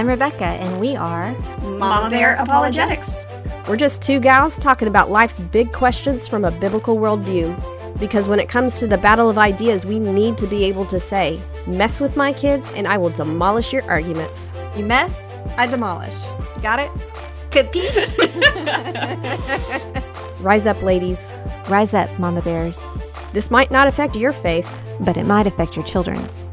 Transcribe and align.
I'm 0.00 0.06
Rebekah, 0.06 0.44
and 0.44 0.80
we 0.80 0.96
are 0.96 1.34
Mama 1.60 2.08
Bear 2.08 2.34
Apologetics. 2.36 3.26
We're 3.68 3.76
just 3.76 4.00
two 4.00 4.18
gals 4.18 4.58
talking 4.58 4.88
about 4.88 5.10
life's 5.10 5.38
big 5.38 5.74
questions 5.74 6.26
from 6.26 6.42
a 6.42 6.50
biblical 6.50 6.96
worldview. 6.96 7.54
Because 8.00 8.26
when 8.26 8.40
it 8.40 8.48
comes 8.48 8.76
to 8.76 8.86
the 8.86 8.96
battle 8.96 9.28
of 9.28 9.36
ideas, 9.36 9.84
we 9.84 9.98
need 9.98 10.38
to 10.38 10.46
be 10.46 10.64
able 10.64 10.86
to 10.86 10.98
say, 10.98 11.38
mess 11.66 12.00
with 12.00 12.16
my 12.16 12.32
kids 12.32 12.72
and 12.72 12.88
I 12.88 12.96
will 12.96 13.10
demolish 13.10 13.74
your 13.74 13.82
arguments. 13.90 14.54
You 14.74 14.86
mess, 14.86 15.34
I 15.58 15.66
demolish. 15.66 16.16
Got 16.62 16.78
it? 16.78 16.90
Capiche? 17.50 18.16
Rise 20.40 20.66
up, 20.66 20.82
ladies. 20.82 21.34
Rise 21.68 21.92
up, 21.92 22.08
Mama 22.18 22.40
Bears. 22.40 22.80
This 23.34 23.50
might 23.50 23.70
not 23.70 23.86
affect 23.86 24.16
your 24.16 24.32
faith, 24.32 24.74
but 25.00 25.18
it 25.18 25.26
might 25.26 25.46
affect 25.46 25.76
your 25.76 25.84
children's. 25.84 26.46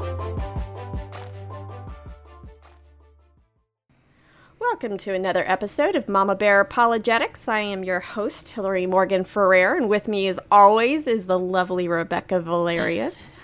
Welcome 4.80 4.98
to 4.98 5.12
another 5.12 5.42
episode 5.44 5.96
of 5.96 6.08
Mama 6.08 6.36
Bear 6.36 6.60
Apologetics. 6.60 7.48
I 7.48 7.58
am 7.58 7.82
your 7.82 7.98
host, 7.98 8.50
Hillary 8.50 8.86
Morgan 8.86 9.24
Ferrer, 9.24 9.74
and 9.74 9.88
with 9.88 10.06
me, 10.06 10.28
as 10.28 10.38
always, 10.52 11.08
is 11.08 11.26
the 11.26 11.36
lovely 11.36 11.88
Rebekah 11.88 12.38
Valerius. 12.38 13.38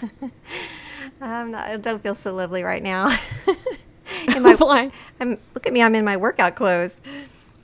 Not, 1.21 1.55
I 1.57 1.77
don't 1.79 2.01
feel 2.01 2.15
so 2.15 2.33
lovely 2.33 2.63
right 2.63 2.85
now. 2.85 3.19
in 4.29 4.45
my, 4.45 4.55
Why? 4.55 4.93
I'm, 5.19 5.31
look 5.55 5.67
at 5.67 5.73
me, 5.73 5.83
I'm 5.83 5.97
in 5.97 6.05
my 6.05 6.17
workout 6.17 6.55
clothes. 6.55 7.01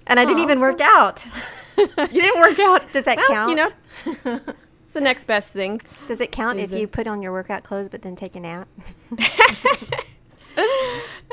And 0.08 0.18
I 0.18 0.24
didn't 0.24 0.42
even 0.42 0.58
work 0.58 0.80
out. 0.80 1.24
you 1.76 1.86
didn't 1.86 2.40
work 2.40 2.58
out. 2.58 2.92
Does 2.92 3.04
that 3.04 3.18
well, 3.18 3.28
count? 3.28 3.50
You 3.50 3.56
know, 3.56 4.40
it's 4.82 4.94
the 4.94 5.00
next 5.00 5.28
best 5.28 5.52
thing. 5.52 5.80
Does 6.08 6.20
it 6.20 6.32
count 6.32 6.58
if 6.58 6.72
you 6.72 6.88
put 6.88 7.06
on 7.06 7.22
your 7.22 7.30
workout 7.30 7.62
clothes 7.62 7.88
but 7.88 8.02
then 8.02 8.16
take 8.16 8.34
a 8.34 8.40
nap? 8.40 8.66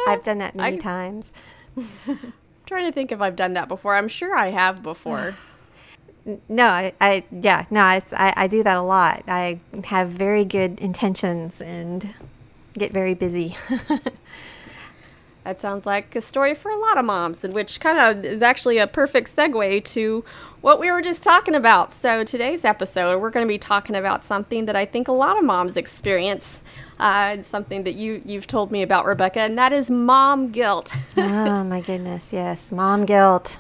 I've 0.08 0.22
done 0.22 0.38
that 0.38 0.56
many 0.56 0.76
I, 0.76 0.78
times. 0.78 1.34
trying 2.66 2.86
to 2.86 2.92
think 2.92 3.12
if 3.12 3.22
I've 3.22 3.36
done 3.36 3.54
that 3.54 3.68
before. 3.68 3.96
I'm 3.96 4.08
sure 4.08 4.36
I 4.36 4.48
have 4.48 4.84
before. 4.84 5.36
no, 6.50 6.66
I, 6.66 6.94
I, 7.00 7.24
yeah, 7.32 7.66
no, 7.70 7.82
I, 7.82 8.02
I 8.14 8.48
do 8.48 8.64
that 8.64 8.78
a 8.78 8.82
lot. 8.82 9.24
I 9.28 9.60
have 9.86 10.10
very 10.10 10.46
good 10.46 10.80
intentions 10.80 11.62
and 11.62 12.14
get 12.74 12.92
very 12.92 13.14
busy. 13.14 13.56
that 15.48 15.62
sounds 15.62 15.86
like 15.86 16.14
a 16.14 16.20
story 16.20 16.54
for 16.54 16.70
a 16.70 16.78
lot 16.78 16.98
of 16.98 17.06
moms, 17.06 17.42
and 17.42 17.54
which 17.54 17.80
kind 17.80 17.98
of 17.98 18.26
is 18.26 18.42
actually 18.42 18.80
a 18.80 18.86
perfect 18.86 19.34
segue 19.34 19.82
to 19.86 20.26
what 20.60 20.78
we 20.78 20.92
were 20.92 21.02
just 21.02 21.24
talking 21.24 21.56
about. 21.56 21.94
So, 21.94 22.26
today's 22.26 22.66
episode, 22.66 23.22
we're 23.22 23.30
going 23.30 23.46
to 23.46 23.48
be 23.48 23.58
talking 23.58 23.96
about 23.96 24.24
something 24.24 24.66
that 24.66 24.76
I 24.76 24.84
think 24.84 25.08
a 25.08 25.14
lot 25.14 25.38
of 25.38 25.46
moms 25.46 25.78
experience 25.78 26.66
uh, 27.00 27.42
something 27.42 27.86
that 27.86 27.94
you 27.94 28.22
you've 28.26 28.46
told 28.46 28.74
me 28.74 28.82
about, 28.82 29.06
Rebekah, 29.06 29.40
and 29.40 29.58
that 29.58 29.72
is 29.72 29.90
mom 29.90 30.52
guilt. 30.52 30.94
oh 31.16 31.64
my 31.64 31.80
goodness, 31.80 32.34
yes, 32.34 32.74
mom 32.74 33.06
guilt. 33.06 33.58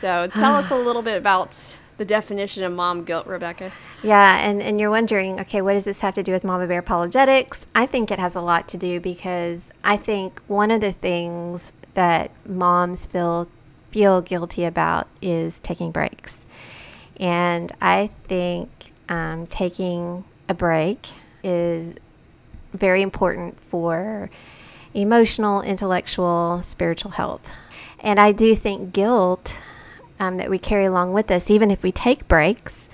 So 0.00 0.28
tell 0.28 0.54
us 0.54 0.70
a 0.70 0.76
little 0.76 1.02
bit 1.02 1.18
about 1.18 1.78
the 1.98 2.04
definition 2.04 2.64
of 2.64 2.72
mom 2.72 3.04
guilt, 3.04 3.26
Rebekah. 3.26 3.72
Yeah, 4.02 4.38
and, 4.38 4.62
and 4.62 4.78
you're 4.78 4.90
wondering, 4.90 5.40
okay, 5.40 5.62
what 5.62 5.72
does 5.72 5.84
this 5.84 6.00
have 6.00 6.14
to 6.14 6.22
do 6.22 6.32
with 6.32 6.44
Mama 6.44 6.66
Bear 6.66 6.80
apologetics? 6.80 7.66
I 7.74 7.86
think 7.86 8.10
it 8.10 8.18
has 8.18 8.34
a 8.34 8.40
lot 8.40 8.68
to 8.68 8.76
do 8.76 9.00
because 9.00 9.70
I 9.82 9.96
think 9.96 10.40
one 10.46 10.70
of 10.70 10.80
the 10.80 10.92
things 10.92 11.72
that 11.94 12.30
moms 12.46 13.06
feel 13.06 13.48
feel 13.90 14.20
guilty 14.20 14.64
about 14.64 15.08
is 15.22 15.58
taking 15.60 15.90
breaks. 15.90 16.44
And 17.18 17.72
I 17.80 18.10
think 18.24 18.68
um, 19.08 19.46
taking 19.46 20.24
a 20.50 20.54
break 20.54 21.08
is 21.42 21.96
very 22.74 23.00
important 23.00 23.58
for 23.58 24.28
emotional, 24.92 25.62
intellectual, 25.62 26.60
spiritual 26.62 27.12
health. 27.12 27.48
And 28.00 28.20
I 28.20 28.32
do 28.32 28.54
think 28.54 28.92
guilt 28.92 29.60
um, 30.18 30.36
that 30.38 30.50
we 30.50 30.58
carry 30.58 30.84
along 30.84 31.12
with 31.12 31.30
us, 31.30 31.50
even 31.50 31.70
if 31.70 31.82
we 31.82 31.92
take 31.92 32.28
breaks, 32.28 32.88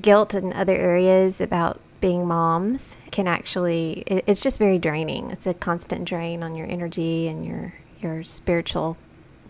guilt 0.00 0.34
in 0.34 0.52
other 0.52 0.76
areas 0.76 1.40
about 1.40 1.80
being 2.00 2.26
moms 2.28 2.96
can 3.10 3.26
actually 3.26 4.04
it's 4.06 4.40
just 4.40 4.56
very 4.56 4.78
draining 4.78 5.32
it's 5.32 5.48
a 5.48 5.54
constant 5.54 6.04
drain 6.04 6.44
on 6.44 6.54
your 6.54 6.66
energy 6.68 7.26
and 7.26 7.44
your 7.44 7.74
your 8.00 8.22
spiritual 8.22 8.96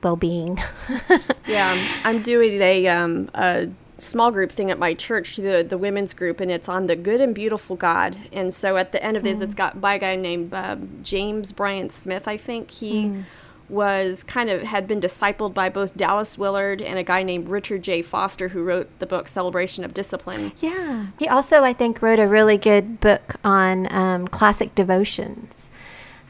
well-being 0.02 0.56
yeah 1.46 1.72
I'm, 1.72 2.16
I'm 2.16 2.22
doing 2.22 2.62
a, 2.62 2.86
um, 2.86 3.28
a 3.34 3.68
small 3.98 4.30
group 4.30 4.50
thing 4.50 4.70
at 4.70 4.78
my 4.78 4.94
church, 4.94 5.36
the 5.36 5.64
the 5.68 5.76
women's 5.76 6.14
group, 6.14 6.40
and 6.40 6.50
it's 6.50 6.68
on 6.68 6.86
the 6.86 6.96
good 6.96 7.20
and 7.20 7.34
beautiful 7.34 7.76
God. 7.76 8.16
And 8.32 8.54
so 8.54 8.76
at 8.76 8.92
the 8.92 9.02
end 9.02 9.16
of 9.16 9.22
this, 9.22 9.38
mm. 9.38 9.42
it's 9.42 9.54
got 9.54 9.80
by 9.80 9.94
a 9.94 9.98
guy 9.98 10.16
named 10.16 10.54
uh, 10.54 10.76
James 11.02 11.52
Bryan 11.52 11.90
Smith. 11.90 12.26
I 12.26 12.36
think 12.36 12.70
he. 12.70 13.06
Mm. 13.06 13.24
Was 13.68 14.24
kind 14.24 14.48
of 14.48 14.62
had 14.62 14.88
been 14.88 15.00
discipled 15.00 15.52
by 15.52 15.68
both 15.68 15.94
Dallas 15.94 16.38
Willard 16.38 16.80
and 16.80 16.98
a 16.98 17.02
guy 17.02 17.22
named 17.22 17.48
Richard 17.48 17.82
J. 17.82 18.00
Foster, 18.00 18.48
who 18.48 18.62
wrote 18.62 18.88
the 18.98 19.06
book 19.06 19.28
Celebration 19.28 19.84
of 19.84 19.92
Discipline. 19.92 20.52
Yeah. 20.60 21.08
He 21.18 21.28
also, 21.28 21.64
I 21.64 21.74
think, 21.74 22.00
wrote 22.00 22.18
a 22.18 22.26
really 22.26 22.56
good 22.56 22.98
book 23.00 23.34
on 23.44 23.90
um, 23.92 24.26
classic 24.28 24.74
devotions. 24.74 25.70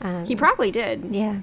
Um, 0.00 0.27
he 0.27 0.34
probably 0.34 0.71
did. 0.72 1.15
Yeah. 1.15 1.43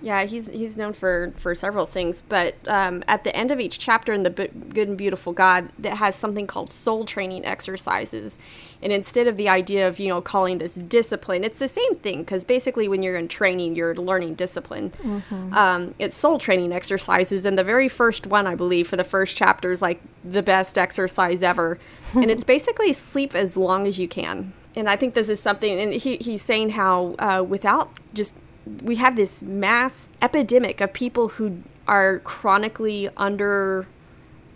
Yeah, 0.00 0.24
he's 0.24 0.48
he's 0.48 0.76
known 0.76 0.92
for 0.92 1.32
for 1.36 1.54
several 1.54 1.86
things, 1.86 2.22
but 2.28 2.56
um, 2.66 3.02
at 3.08 3.24
the 3.24 3.34
end 3.34 3.50
of 3.50 3.58
each 3.58 3.78
chapter 3.78 4.12
in 4.12 4.22
the 4.22 4.30
B- 4.30 4.48
Good 4.68 4.88
and 4.88 4.96
Beautiful 4.96 5.32
God, 5.32 5.70
that 5.78 5.96
has 5.96 6.14
something 6.14 6.46
called 6.46 6.70
soul 6.70 7.04
training 7.04 7.44
exercises, 7.44 8.38
and 8.82 8.92
instead 8.92 9.26
of 9.26 9.36
the 9.36 9.48
idea 9.48 9.88
of 9.88 9.98
you 9.98 10.08
know 10.08 10.20
calling 10.20 10.58
this 10.58 10.74
discipline, 10.74 11.42
it's 11.42 11.58
the 11.58 11.68
same 11.68 11.94
thing 11.96 12.20
because 12.20 12.44
basically 12.44 12.88
when 12.88 13.02
you're 13.02 13.16
in 13.16 13.28
training, 13.28 13.74
you're 13.74 13.94
learning 13.94 14.34
discipline. 14.34 14.92
Mm-hmm. 15.02 15.54
Um, 15.54 15.94
it's 15.98 16.16
soul 16.16 16.38
training 16.38 16.72
exercises, 16.72 17.44
and 17.44 17.58
the 17.58 17.64
very 17.64 17.88
first 17.88 18.26
one, 18.26 18.46
I 18.46 18.54
believe, 18.54 18.88
for 18.88 18.96
the 18.96 19.04
first 19.04 19.36
chapter 19.36 19.70
is 19.70 19.82
like 19.82 20.00
the 20.24 20.42
best 20.42 20.78
exercise 20.78 21.42
ever, 21.42 21.78
and 22.14 22.30
it's 22.30 22.44
basically 22.44 22.92
sleep 22.92 23.34
as 23.34 23.56
long 23.56 23.86
as 23.86 23.98
you 23.98 24.08
can 24.08 24.52
and 24.76 24.88
I 24.88 24.96
think 24.96 25.14
this 25.14 25.28
is 25.28 25.40
something, 25.40 25.78
and 25.78 25.92
he, 25.92 26.16
he's 26.16 26.42
saying 26.42 26.70
how 26.70 27.14
uh, 27.18 27.44
without 27.46 27.92
just 28.12 28.34
we 28.82 28.96
have 28.96 29.16
this 29.16 29.42
mass 29.42 30.08
epidemic 30.22 30.80
of 30.80 30.92
people 30.92 31.28
who 31.28 31.62
are 31.86 32.20
chronically 32.20 33.08
under 33.16 33.86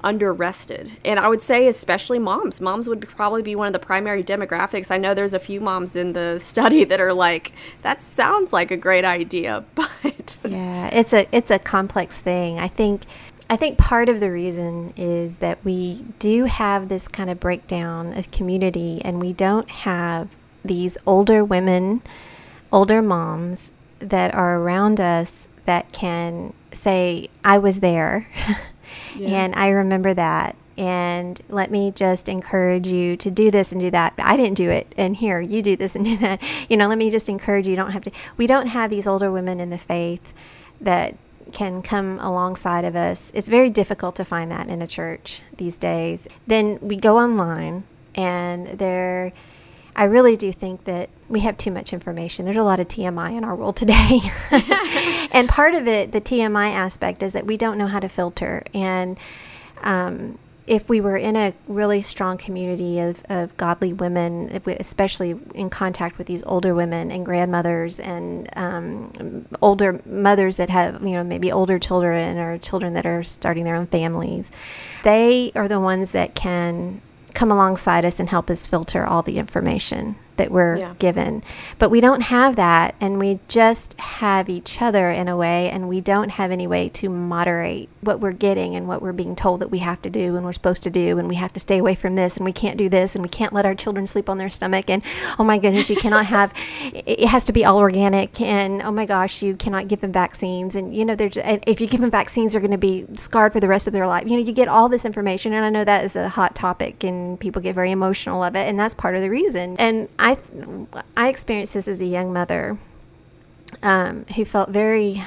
under 0.01 0.33
rested 0.33 0.97
and 1.05 1.19
i 1.19 1.27
would 1.27 1.43
say 1.43 1.67
especially 1.67 2.21
moms. 2.21 2.61
Moms 2.61 2.89
would 2.89 3.01
probably 3.09 3.43
be 3.43 3.57
one 3.57 3.67
of 3.67 3.73
the 3.73 3.81
primary 3.81 4.23
demographics. 4.23 4.93
I 4.93 4.97
know 4.97 5.13
there's 5.13 5.35
a 5.35 5.41
few 5.41 5.61
moms 5.61 5.97
in 5.97 6.13
the 6.13 6.39
study 6.41 6.85
that 6.85 7.01
are 7.01 7.13
like 7.13 7.53
that 7.83 8.01
sounds 8.01 8.53
like 8.53 8.71
a 8.71 8.77
great 8.77 9.05
idea 9.05 9.65
but 9.75 10.37
yeah 10.45 10.89
it's 10.93 11.13
a 11.13 11.27
it's 11.33 11.51
a 11.51 11.59
complex 11.59 12.21
thing. 12.21 12.59
I 12.59 12.69
think 12.69 13.03
i 13.51 13.57
think 13.57 13.79
part 13.79 14.09
of 14.09 14.21
the 14.21 14.31
reason 14.31 14.93
is 14.97 15.39
that 15.39 15.59
we 15.65 16.05
do 16.19 16.45
have 16.45 16.89
this 16.89 17.09
kind 17.09 17.31
of 17.31 17.41
breakdown 17.41 18.17
of 18.17 18.31
community 18.31 19.01
and 19.05 19.21
we 19.21 19.33
don't 19.33 19.69
have 19.71 20.29
these 20.65 20.99
older 21.07 21.45
women 21.45 22.03
older 22.71 23.01
moms 23.01 23.73
that 24.01 24.35
are 24.35 24.61
around 24.61 25.01
us 25.01 25.49
that 25.67 25.93
can 25.93 26.53
say, 26.73 27.29
I 27.45 27.59
was 27.59 27.81
there 27.81 28.27
yeah. 29.17 29.29
and 29.45 29.55
I 29.55 29.69
remember 29.69 30.15
that. 30.15 30.57
And 30.77 31.41
let 31.49 31.73
me 31.73 31.91
just 31.91 32.29
encourage 32.29 32.87
you 32.87 33.17
to 33.17 33.31
do 33.33 33.51
this 33.51 33.73
and 33.73 33.81
do 33.81 33.91
that. 33.91 34.15
I 34.17 34.37
didn't 34.37 34.55
do 34.55 34.71
it. 34.71 34.95
And 34.97 35.17
here, 35.17 35.41
you 35.41 35.61
do 35.61 35.75
this 35.75 35.97
and 35.97 36.05
do 36.05 36.17
that. 36.19 36.41
You 36.69 36.77
know, 36.77 36.87
let 36.87 36.99
me 36.99 37.11
just 37.11 37.29
encourage 37.29 37.67
you. 37.67 37.73
You 37.73 37.77
don't 37.77 37.91
have 37.91 38.05
to. 38.05 38.13
We 38.37 38.47
don't 38.47 38.69
have 38.69 38.89
these 38.89 39.09
older 39.09 39.33
women 39.33 39.59
in 39.59 39.71
the 39.71 39.79
faith 39.79 40.33
that 40.81 41.17
can 41.53 41.83
come 41.83 42.19
alongside 42.21 42.85
of 42.85 42.95
us. 42.95 43.33
It's 43.35 43.49
very 43.49 43.71
difficult 43.71 44.15
to 44.17 44.25
find 44.25 44.51
that 44.53 44.69
in 44.69 44.81
a 44.81 44.87
church 44.87 45.43
these 45.57 45.79
days. 45.79 46.29
Then 46.47 46.79
we 46.81 46.97
go 46.97 47.19
online 47.19 47.85
and 48.15 48.79
there 48.79 49.33
I 49.97 50.05
really 50.05 50.37
do 50.37 50.53
think 50.53 50.85
that 50.85 51.11
we 51.29 51.41
have 51.41 51.57
too 51.57 51.71
much 51.71 51.93
information. 51.93 52.45
There's 52.45 52.57
a 52.57 52.63
lot 52.63 52.81
of 52.81 52.89
TMI 52.89 53.37
in 53.37 53.45
our 53.45 53.55
world 53.55 53.77
today. 53.77 54.21
and 55.33 55.49
part 55.49 55.75
of 55.75 55.89
it, 55.89 56.13
the 56.13 56.21
TMI 56.21 56.73
aspect, 56.73 57.23
is 57.23 57.33
that 57.33 57.47
we 57.47 57.57
don't 57.57 57.79
know 57.79 57.87
how 57.87 58.01
to 58.01 58.09
filter. 58.09 58.63
And 58.73 59.19
um, 59.83 60.39
if 60.69 60.89
we 60.89 61.01
were 61.01 61.17
in 61.17 61.35
a 61.35 61.55
really 61.67 62.03
strong 62.03 62.37
community 62.37 63.01
of, 63.01 63.25
of 63.31 63.57
godly 63.57 63.95
women, 63.95 64.61
especially 64.79 65.35
in 65.55 65.71
contact 65.71 66.19
with 66.19 66.27
these 66.27 66.45
older 66.45 66.75
women 66.75 67.11
and 67.11 67.25
grandmothers 67.25 67.99
and 67.99 68.49
um, 68.55 69.47
older 69.63 70.01
mothers 70.05 70.59
that 70.59 70.69
have, 70.69 71.03
you 71.03 71.13
know, 71.13 71.25
maybe 71.25 71.51
older 71.51 71.79
children 71.79 72.39
or 72.39 72.59
children 72.59 72.93
that 72.95 73.07
are 73.07 73.25
starting 73.25 73.65
their 73.65 73.77
own 73.77 73.87
families, 73.87 74.51
they 75.05 75.51
are 75.55 75.69
the 75.69 75.81
ones 75.81 76.11
that 76.11 76.35
can 76.35 77.01
come 77.35 77.51
alongside 77.51 78.05
us 78.05 78.21
and 78.21 78.29
help 78.29 78.51
us 78.51 78.67
filter 78.67 79.07
all 79.07 79.23
the 79.23 79.39
information. 79.39 80.17
That 80.39 80.51
we're 80.51 80.77
Yeah. 80.77 80.95
given. 80.99 81.43
But 81.79 81.91
we 81.91 82.01
don't 82.01 82.23
have 82.23 82.57
that, 82.57 82.95
and 83.01 83.19
we 83.19 83.39
just 83.49 83.99
have 84.01 84.49
each 84.49 84.81
other 84.81 85.11
in 85.11 85.29
a 85.29 85.37
way, 85.37 85.71
and 85.71 85.89
we 85.89 86.01
don't 86.01 86.31
have 86.31 86.51
any 86.51 86.67
way 86.67 86.89
to 86.91 87.09
moderate 87.09 87.89
what 88.01 88.21
we're 88.21 88.33
getting 88.33 88.75
and 88.75 88.89
what 88.89 89.03
we're 89.03 89.13
being 89.13 89.37
told 89.37 89.61
that 89.61 89.71
we 89.71 89.79
have 89.79 90.01
to 90.03 90.11
do 90.11 90.37
and 90.37 90.45
we're 90.45 90.53
supposed 90.53 90.83
to 90.85 90.91
do, 90.91 91.19
and 91.19 91.29
we 91.29 91.35
have 91.35 91.53
to 91.53 91.61
stay 91.61 91.79
away 91.79 91.95
from 91.95 92.15
this, 92.15 92.37
and 92.37 92.45
we 92.45 92.53
can't 92.53 92.77
do 92.79 92.89
this, 92.89 93.15
and 93.15 93.23
we 93.23 93.29
can't 93.29 93.53
let 93.53 93.67
our 93.67 93.75
children 93.75 94.07
sleep 94.07 94.29
on 94.29 94.39
their 94.39 94.49
stomach, 94.51 94.89
and 94.89 95.03
oh 95.39 95.45
my 95.45 95.59
goodness, 95.59 95.91
you 95.91 95.97
cannot 95.97 96.27
have 96.27 96.53
it 96.83 97.29
has 97.29 97.45
to 97.45 97.53
be 97.53 97.65
all 97.65 97.79
organic, 97.79 98.41
and 98.41 98.83
oh 98.83 98.91
my 98.91 99.05
gosh, 99.07 99.43
you 99.43 99.55
cannot 99.55 99.89
give 99.89 100.01
them 100.01 100.13
vaccines, 100.13 100.75
and 100.77 100.95
you 100.95 101.05
know, 101.05 101.15
they're 101.15 101.29
just, 101.29 101.47
and 101.47 101.63
if 101.67 101.81
you 101.81 101.87
give 101.87 102.01
them 102.01 102.11
vaccines, 102.11 102.53
they're 102.53 102.61
going 102.61 102.71
to 102.71 102.79
be 102.79 103.05
scarred 103.15 103.53
for 103.53 103.61
the 103.61 103.69
rest 103.69 103.87
of 103.87 103.93
their 103.93 104.07
life. 104.07 104.25
You 104.27 104.37
know, 104.37 104.43
you 104.43 104.53
get 104.53 104.69
all 104.69 104.89
this 104.89 105.05
information, 105.05 105.53
and 105.53 105.65
I 105.65 105.71
know 105.71 105.85
that 105.85 106.05
is 106.05 106.17
a 106.17 106.29
hot 106.29 106.55
topic, 106.55 107.05
and 107.05 107.39
people 107.39 107.61
get 107.61 107.75
very 107.75 107.91
emotional 107.91 108.43
of 108.43 108.55
it, 108.57 108.69
and 108.69 108.79
that's 108.79 108.95
part 108.95 109.17
of 109.17 109.23
the 109.23 109.31
reason. 109.31 109.77
And 109.79 110.09
I, 110.19 110.28
I 111.17 111.29
experienced 111.29 111.75
this 111.75 111.89
as 111.89 112.01
a 112.01 112.07
young 112.07 112.33
mother, 112.33 112.79
um, 113.83 114.27
who 114.35 114.45
felt 114.45 114.71
very, 114.71 115.23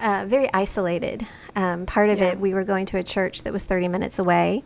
uh, 0.00 0.24
very 0.26 0.48
isolated. 0.54 1.26
Um, 1.54 1.86
part 1.86 2.10
of 2.10 2.18
Yeah. 2.18 2.32
it, 2.32 2.40
we 2.40 2.54
were 2.54 2.64
going 2.64 2.86
to 2.86 2.98
a 2.98 3.02
church 3.02 3.42
that 3.44 3.52
was 3.52 3.64
30 3.64 3.88
minutes 3.88 4.18
away, 4.18 4.62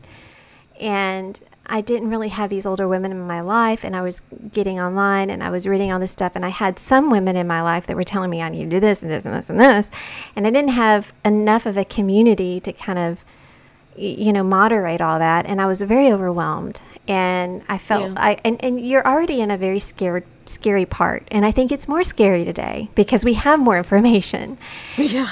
and 0.80 1.38
I 1.66 1.80
didn't 1.82 2.10
really 2.10 2.28
have 2.30 2.50
these 2.50 2.66
older 2.66 2.88
women 2.88 3.12
in 3.12 3.20
my 3.26 3.40
life, 3.42 3.84
and 3.84 3.94
I 3.94 4.02
was 4.02 4.22
getting 4.52 4.80
online 4.80 5.30
and 5.30 5.40
I 5.42 5.50
was 5.50 5.68
reading 5.68 5.92
all 5.92 6.00
this 6.00 6.10
stuff, 6.10 6.32
and 6.34 6.44
I 6.44 6.48
had 6.48 6.78
some 6.80 7.10
women 7.10 7.36
in 7.36 7.46
my 7.46 7.62
life 7.62 7.86
that 7.86 7.96
were 7.96 8.02
telling 8.04 8.28
me 8.30 8.42
I 8.42 8.48
need 8.48 8.64
to 8.64 8.70
do 8.70 8.80
this 8.80 9.02
and 9.04 9.10
this 9.12 9.24
and 9.24 9.34
this 9.34 9.48
and 9.50 9.60
this, 9.60 9.90
and 10.34 10.46
I 10.46 10.50
didn't 10.50 10.70
have 10.70 11.12
enough 11.24 11.66
of 11.66 11.76
a 11.76 11.84
community 11.84 12.58
to 12.60 12.72
kind 12.72 12.98
of, 12.98 13.24
you 13.96 14.32
know, 14.32 14.42
moderate 14.42 15.00
all 15.00 15.18
that, 15.20 15.46
and 15.46 15.60
I 15.60 15.66
was 15.66 15.80
very 15.82 16.10
overwhelmed, 16.10 16.80
and 17.10 17.62
I 17.68 17.76
felt 17.76 18.12
Yeah. 18.12 18.14
I 18.16 18.38
and, 18.44 18.64
and 18.64 18.80
you're 18.80 19.04
already 19.04 19.40
in 19.40 19.50
a 19.50 19.58
very 19.58 19.80
scared 19.80 20.24
scary 20.46 20.86
part, 20.86 21.26
and 21.32 21.44
I 21.44 21.50
think 21.50 21.72
it's 21.72 21.88
more 21.88 22.04
scary 22.04 22.44
today 22.44 22.88
because 22.94 23.24
we 23.24 23.34
have 23.34 23.58
more 23.58 23.76
information. 23.76 24.56
Yeah. 24.96 25.30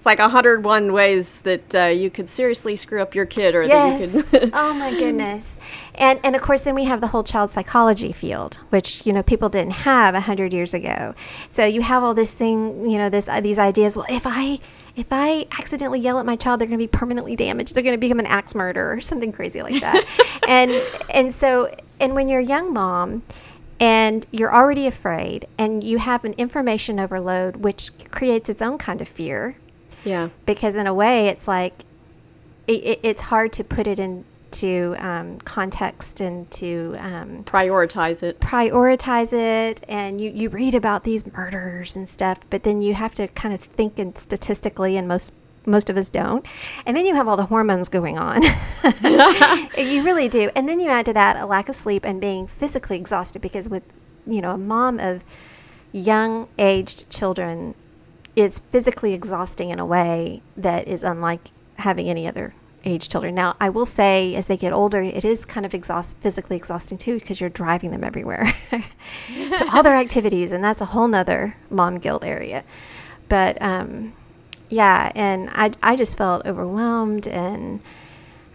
It's 0.00 0.06
like 0.06 0.18
101 0.18 0.94
ways 0.94 1.42
that 1.42 1.74
uh, 1.74 1.84
you 1.88 2.08
could 2.08 2.26
seriously 2.26 2.74
screw 2.74 3.02
up 3.02 3.14
your 3.14 3.26
kid 3.26 3.54
or 3.54 3.64
Yes. 3.64 4.10
that 4.12 4.16
you 4.16 4.22
could. 4.40 4.50
oh 4.54 4.72
my 4.72 4.98
goodness. 4.98 5.58
And 5.94 6.18
and 6.24 6.34
of 6.34 6.40
course 6.40 6.62
then 6.62 6.74
we 6.74 6.84
have 6.84 7.02
the 7.02 7.06
whole 7.08 7.22
child 7.22 7.50
psychology 7.50 8.10
field, 8.12 8.58
which 8.70 9.04
you 9.04 9.12
know 9.12 9.22
people 9.22 9.50
didn't 9.50 9.72
have 9.72 10.14
a 10.14 10.20
hundred 10.20 10.54
years 10.54 10.72
ago. 10.72 11.14
So 11.50 11.66
you 11.66 11.82
have 11.82 12.02
all 12.02 12.14
this 12.14 12.32
thing, 12.32 12.88
you 12.90 12.96
know, 12.96 13.10
this 13.10 13.28
uh, 13.28 13.42
these 13.42 13.58
ideas. 13.58 13.94
Well, 13.94 14.06
if 14.08 14.22
I 14.26 14.58
if 14.96 15.08
I 15.10 15.46
accidentally 15.58 16.00
yell 16.00 16.18
at 16.18 16.24
my 16.24 16.36
child, 16.36 16.62
they're 16.62 16.68
going 16.68 16.78
to 16.78 16.82
be 16.82 16.88
permanently 16.88 17.36
damaged. 17.36 17.74
They're 17.74 17.82
going 17.82 17.92
to 17.92 17.98
become 17.98 18.20
an 18.20 18.24
axe 18.26 18.54
murderer 18.54 18.94
or 18.94 19.02
something 19.02 19.32
crazy 19.32 19.60
like 19.60 19.82
that. 19.82 20.02
and 20.48 20.70
and 21.10 21.30
so 21.30 21.76
and 22.00 22.14
when 22.14 22.30
you're 22.30 22.40
a 22.40 22.42
young 22.42 22.72
mom 22.72 23.22
and 23.78 24.26
you're 24.30 24.54
already 24.54 24.86
afraid 24.86 25.46
and 25.58 25.84
you 25.84 25.98
have 25.98 26.24
an 26.24 26.32
information 26.38 26.98
overload 26.98 27.56
which 27.56 27.90
creates 28.10 28.48
its 28.48 28.62
own 28.62 28.78
kind 28.78 29.02
of 29.02 29.08
fear 29.08 29.56
yeah. 30.04 30.28
because 30.46 30.74
in 30.74 30.86
a 30.86 30.94
way 30.94 31.28
it's 31.28 31.46
like 31.48 31.84
it, 32.66 32.84
it, 32.84 33.00
it's 33.02 33.22
hard 33.22 33.52
to 33.54 33.64
put 33.64 33.86
it 33.86 33.98
into 33.98 34.94
um, 34.98 35.38
context 35.40 36.20
and 36.20 36.50
to 36.50 36.94
um, 36.98 37.44
Prioritize 37.44 38.22
it. 38.22 38.40
prioritize 38.40 39.32
it 39.32 39.84
and 39.88 40.20
you, 40.20 40.30
you 40.30 40.48
read 40.48 40.74
about 40.74 41.04
these 41.04 41.26
murders 41.32 41.96
and 41.96 42.08
stuff 42.08 42.38
but 42.50 42.62
then 42.62 42.82
you 42.82 42.94
have 42.94 43.14
to 43.14 43.28
kind 43.28 43.54
of 43.54 43.60
think 43.60 43.98
and 43.98 44.16
statistically 44.16 44.96
and 44.96 45.08
most 45.08 45.32
most 45.66 45.90
of 45.90 45.96
us 45.96 46.08
don't 46.08 46.46
and 46.86 46.96
then 46.96 47.04
you 47.04 47.14
have 47.14 47.28
all 47.28 47.36
the 47.36 47.44
hormones 47.46 47.88
going 47.88 48.18
on 48.18 48.42
you 49.76 50.02
really 50.02 50.28
do 50.28 50.50
and 50.54 50.68
then 50.68 50.80
you 50.80 50.88
add 50.88 51.04
to 51.04 51.12
that 51.12 51.36
a 51.36 51.44
lack 51.44 51.68
of 51.68 51.74
sleep 51.74 52.04
and 52.06 52.20
being 52.20 52.46
physically 52.46 52.96
exhausted 52.96 53.40
because 53.42 53.68
with 53.68 53.82
you 54.26 54.40
know 54.40 54.52
a 54.52 54.58
mom 54.58 54.98
of 54.98 55.22
young 55.92 56.48
aged 56.58 57.10
children 57.10 57.74
is 58.40 58.58
physically 58.58 59.14
exhausting 59.14 59.70
in 59.70 59.78
a 59.78 59.86
way 59.86 60.42
that 60.56 60.88
is 60.88 61.02
unlike 61.02 61.50
having 61.76 62.08
any 62.08 62.26
other 62.26 62.54
age 62.84 63.08
children. 63.08 63.34
Now, 63.34 63.56
I 63.60 63.68
will 63.68 63.86
say 63.86 64.34
as 64.34 64.46
they 64.46 64.56
get 64.56 64.72
older, 64.72 65.02
it 65.02 65.24
is 65.24 65.44
kind 65.44 65.66
of 65.66 65.74
exhaust 65.74 66.16
physically 66.18 66.56
exhausting 66.56 66.98
too 66.98 67.18
because 67.18 67.40
you're 67.40 67.50
driving 67.50 67.90
them 67.90 68.04
everywhere 68.04 68.52
to 68.70 69.68
all 69.72 69.82
their 69.82 69.96
activities, 70.06 70.52
and 70.52 70.62
that's 70.64 70.80
a 70.80 70.86
whole 70.86 71.08
nother 71.08 71.56
mom 71.70 71.98
guilt 71.98 72.24
area. 72.24 72.64
But 73.28 73.60
um, 73.60 74.12
yeah, 74.68 75.12
and 75.14 75.50
I, 75.52 75.72
I 75.82 75.96
just 75.96 76.16
felt 76.16 76.46
overwhelmed 76.46 77.28
and 77.28 77.80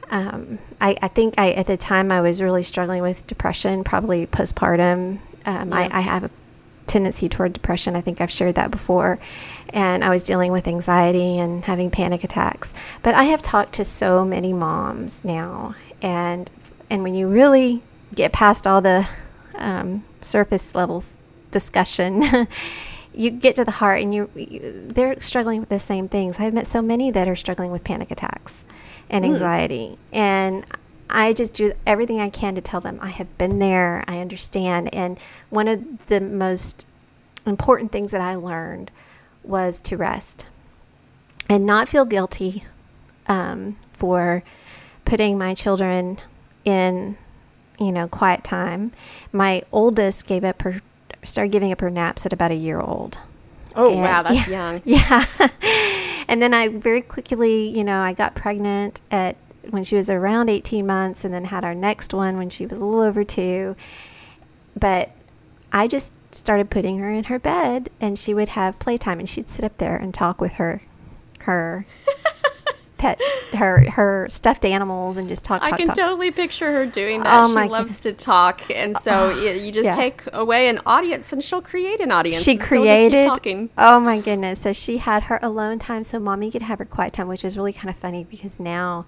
um, 0.10 0.60
I, 0.80 0.96
I 1.02 1.08
think 1.08 1.36
I 1.38 1.52
at 1.54 1.68
the 1.68 1.78
time 1.78 2.12
I 2.12 2.22
was 2.22 2.42
really 2.42 2.64
struggling 2.64 3.02
with 3.02 3.26
depression, 3.28 3.84
probably 3.84 4.28
postpartum. 4.28 5.20
Um, 5.46 5.70
Yeah. 5.70 5.76
I, 5.78 5.98
I 5.98 6.02
have 6.02 6.24
a 6.26 6.32
tendency 6.88 7.30
toward 7.30 7.54
depression. 7.54 7.96
I 7.96 8.02
think 8.02 8.22
I've 8.22 8.32
shared 8.32 8.56
that 8.56 8.72
before. 8.72 9.20
And 9.70 10.04
I 10.04 10.10
was 10.10 10.24
dealing 10.24 10.52
with 10.52 10.68
anxiety 10.68 11.40
and 11.40 11.66
having 11.66 11.92
panic 11.92 12.24
attacks. 12.24 12.74
But 13.04 13.16
I 13.16 13.24
have 13.26 13.42
talked 13.42 13.74
to 13.74 13.86
so 13.86 14.24
many 14.24 14.54
moms 14.54 15.24
now, 15.24 15.76
and 16.02 16.50
and 16.90 17.04
when 17.04 17.16
you 17.16 17.28
really 17.28 17.82
get 18.14 18.32
past 18.32 18.68
all 18.68 18.82
the 18.82 19.08
um, 19.56 20.04
surface 20.22 20.76
levels 20.76 21.18
discussion. 21.52 22.48
You 23.18 23.32
get 23.32 23.56
to 23.56 23.64
the 23.64 23.72
heart, 23.72 24.02
and 24.02 24.14
you, 24.14 24.30
you 24.36 24.90
they're 24.90 25.18
struggling 25.22 25.62
with 25.62 25.70
the 25.70 25.80
same 25.80 26.10
things. 26.10 26.36
I've 26.38 26.54
met 26.54 26.68
so 26.68 26.82
many 26.82 27.12
that 27.12 27.30
are 27.30 27.36
struggling 27.38 27.72
with 27.72 27.82
panic 27.82 28.12
attacks 28.12 28.66
and 29.10 29.24
anxiety, 29.24 29.98
and 30.12 30.66
I 31.10 31.34
just 31.34 31.54
do 31.54 31.74
everything 31.86 32.20
I 32.20 32.30
can 32.30 32.56
to 32.56 32.62
tell 32.62 32.82
them 32.82 33.00
I 33.02 33.10
have 33.10 33.38
been 33.38 33.60
there, 33.60 34.04
I 34.08 34.20
understand. 34.20 34.94
And 34.94 35.20
one 35.50 35.68
of 35.68 35.84
the 36.08 36.20
most 36.20 36.88
important 37.46 37.92
things 37.92 38.12
that 38.12 38.22
I 38.22 38.36
learned 38.36 38.92
was 39.44 39.80
to 39.82 39.98
rest 39.98 40.46
and 41.50 41.66
not 41.66 41.88
feel 41.90 42.06
guilty 42.06 42.64
um, 43.28 43.78
for 43.94 44.44
putting 45.06 45.38
my 45.38 45.54
children 45.54 46.20
in, 46.64 47.16
you 47.80 47.92
know, 47.92 48.08
quiet 48.08 48.44
time. 48.44 48.92
My 49.32 49.62
oldest 49.72 50.26
gave 50.26 50.44
up 50.44 50.64
her, 50.64 50.82
started 51.24 51.52
giving 51.52 51.72
up 51.72 51.82
her 51.82 51.92
naps 51.92 52.26
at 52.26 52.34
about 52.34 52.50
a 52.52 52.56
year 52.56 52.80
old. 52.82 53.20
Oh, 53.76 53.92
And- 53.92 54.02
wow. 54.02 54.24
That's 54.24 54.48
yeah, 54.48 54.72
young. 54.72 54.82
Yeah. 54.86 55.26
and 56.28 56.42
then 56.42 56.54
I 56.56 56.70
very 56.70 57.04
quickly, 57.04 57.68
you 57.68 57.84
know, 57.84 58.00
I 58.00 58.14
got 58.14 58.34
pregnant 58.34 59.02
at 59.12 59.36
when 59.72 59.84
she 59.84 59.96
was 59.96 60.10
around 60.10 60.50
18 60.50 60.86
months 60.86 61.24
and 61.24 61.34
then 61.34 61.46
had 61.46 61.64
our 61.64 61.76
next 61.76 62.14
one 62.14 62.38
when 62.38 62.50
she 62.50 62.66
was 62.66 62.78
a 62.80 62.86
little 62.86 63.02
over 63.02 63.24
two. 63.24 63.76
But 64.78 65.12
I 65.72 65.88
just 65.88 66.14
started 66.32 66.70
putting 66.70 67.00
her 67.00 67.10
in 67.10 67.26
her 67.26 67.40
bed 67.40 67.90
and 68.02 68.20
she 68.20 68.34
would 68.34 68.50
have 68.50 68.78
playtime 68.80 69.20
and 69.20 69.28
she'd 69.28 69.50
sit 69.50 69.64
up 69.64 69.78
there 69.78 69.96
and 69.96 70.14
talk 70.14 70.42
with 70.42 70.54
her 70.54 70.82
her 71.40 71.86
pet 72.98 73.20
her 73.54 73.90
her 73.92 74.26
stuffed 74.30 74.66
animals 74.66 75.18
and 75.18 75.28
just 75.28 75.44
talk 75.44 75.62
talk 75.62 75.74
I 75.74 75.78
can 75.78 75.88
talk. 75.88 75.96
totally 75.96 76.32
picture 76.32 76.72
her 76.72 76.86
doing 76.86 77.22
that. 77.24 77.44
Oh 77.44 77.48
she 77.48 77.70
loves 77.70 78.00
to 78.02 78.14
talk, 78.14 78.62
and 78.70 78.98
so 78.98 79.12
oh, 79.34 79.44
y 79.44 79.52
you 79.52 79.72
just 79.72 79.86
yeah. 79.86 79.96
take 79.96 80.24
away 80.34 80.70
an 80.70 80.80
audience, 80.86 81.32
and 81.34 81.44
she'll 81.44 81.62
create 81.62 82.00
an 82.00 82.12
audience. 82.12 82.42
she 82.42 82.56
created 82.56 83.26
talking. 83.26 83.70
oh 83.78 84.00
my 84.00 84.20
goodness 84.20 84.62
so 84.62 84.74
she 84.74 84.98
had 84.98 85.24
her 85.24 85.40
alone 85.42 85.80
time 85.80 86.04
so 86.04 86.20
mommy 86.20 86.50
could 86.52 86.62
have 86.62 86.80
her 86.80 86.86
quiet 86.86 87.14
time 87.14 87.28
which 87.28 87.44
was 87.44 87.58
really 87.58 87.74
kind 87.74 87.90
of 87.90 87.96
funny 87.98 88.24
because 88.24 88.60
now 88.60 89.06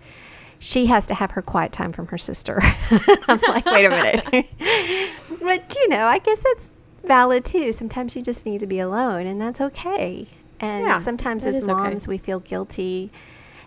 she 0.60 0.88
has 0.88 1.08
to 1.08 1.14
have 1.14 1.32
her 1.32 1.42
quiet 1.42 1.72
time 1.72 1.92
from 1.92 2.08
her 2.08 2.18
sister. 2.18 2.60
I'm 3.28 3.40
like 3.48 3.66
wait 3.66 3.86
a 3.86 3.90
minute. 3.90 4.48
But 5.42 5.74
you 5.76 5.90
know 5.90 6.06
i 6.06 6.20
guess 6.20 6.40
that's 6.40 6.72
valid 7.06 7.46
too. 7.46 7.72
Sometimes 7.72 8.16
you 8.16 8.22
just 8.22 8.46
need 8.46 8.60
to 8.60 8.68
be 8.68 8.80
alone 8.80 9.28
and 9.28 9.40
that's 9.40 9.62
okay. 9.62 10.28
And 10.60 10.86
Yeah, 10.86 11.00
sometimes 11.00 11.46
as 11.46 11.58
is 11.58 11.64
okay. 11.64 11.74
moms 11.74 12.08
we 12.08 12.18
feel 12.18 12.40
guilty 12.40 13.12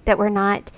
that 0.05 0.19
we're 0.19 0.29
not 0.29 0.71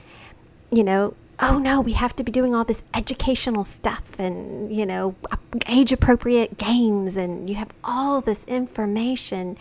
you 0.71 0.83
know, 0.85 1.15
oh 1.39 1.59
no, 1.59 1.81
we 1.81 1.93
have 1.93 2.17
to 2.17 2.25
be 2.25 2.33
doing 2.33 2.55
all 2.55 2.65
this 2.65 2.83
educational 2.95 3.63
stuff 3.65 4.19
and, 4.19 4.75
you 4.75 4.87
know, 4.87 5.15
uh, 5.31 5.37
age 5.67 5.93
appropriate 5.93 6.57
games 6.57 7.17
and 7.17 7.51
you 7.51 7.57
have 7.57 7.69
all 7.85 8.21
this 8.23 8.45
information. 8.45 9.59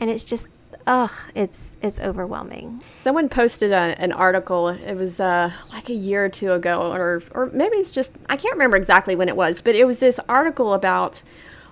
And 0.00 0.08
it's 0.10 0.24
just 0.24 0.48
ugh, 0.86 1.10
it's 1.34 1.76
it's 1.82 1.98
overwhelming. 2.00 2.82
Someone 2.96 3.28
posted 3.28 3.72
a, 3.72 3.94
an 3.98 4.12
article. 4.12 4.68
It 4.68 4.94
was 4.94 5.20
uh, 5.20 5.52
like 5.72 5.88
a 5.88 5.94
year 5.94 6.24
or 6.24 6.28
two 6.28 6.52
ago, 6.52 6.92
or 6.92 7.22
or 7.32 7.50
maybe 7.52 7.76
it's 7.76 7.90
just 7.90 8.12
I 8.28 8.36
can't 8.36 8.54
remember 8.54 8.76
exactly 8.76 9.16
when 9.16 9.28
it 9.28 9.36
was, 9.36 9.60
but 9.62 9.74
it 9.74 9.86
was 9.86 9.98
this 9.98 10.20
article 10.28 10.72
about 10.72 11.22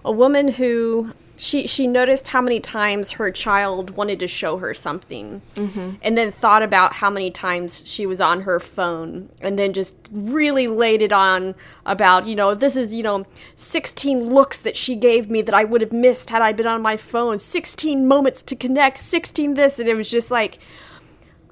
a 0.04 0.12
woman 0.12 0.48
who 0.48 1.12
she 1.36 1.66
she 1.66 1.86
noticed 1.86 2.28
how 2.28 2.40
many 2.40 2.60
times 2.60 3.12
her 3.12 3.30
child 3.30 3.90
wanted 3.90 4.18
to 4.20 4.28
show 4.28 4.58
her 4.58 4.74
something, 4.74 5.42
mm-hmm. 5.54 5.92
and 6.02 6.16
then 6.16 6.30
thought 6.30 6.62
about 6.62 6.94
how 6.94 7.10
many 7.10 7.30
times 7.30 7.82
she 7.86 8.06
was 8.06 8.20
on 8.20 8.42
her 8.42 8.60
phone, 8.60 9.28
and 9.40 9.58
then 9.58 9.72
just 9.72 9.96
really 10.10 10.66
laid 10.68 11.02
it 11.02 11.12
on 11.12 11.54
about 11.86 12.26
you 12.26 12.34
know 12.34 12.54
this 12.54 12.76
is 12.76 12.94
you 12.94 13.02
know 13.02 13.26
16 13.56 14.28
looks 14.28 14.58
that 14.58 14.76
she 14.76 14.94
gave 14.94 15.30
me 15.30 15.42
that 15.42 15.54
I 15.54 15.64
would 15.64 15.80
have 15.80 15.92
missed 15.92 16.30
had 16.30 16.42
I 16.42 16.52
been 16.52 16.66
on 16.66 16.82
my 16.82 16.96
phone, 16.96 17.38
16 17.38 18.06
moments 18.06 18.42
to 18.42 18.54
connect, 18.54 18.98
16 18.98 19.54
this, 19.54 19.78
and 19.78 19.88
it 19.88 19.94
was 19.94 20.10
just 20.10 20.30
like. 20.30 20.58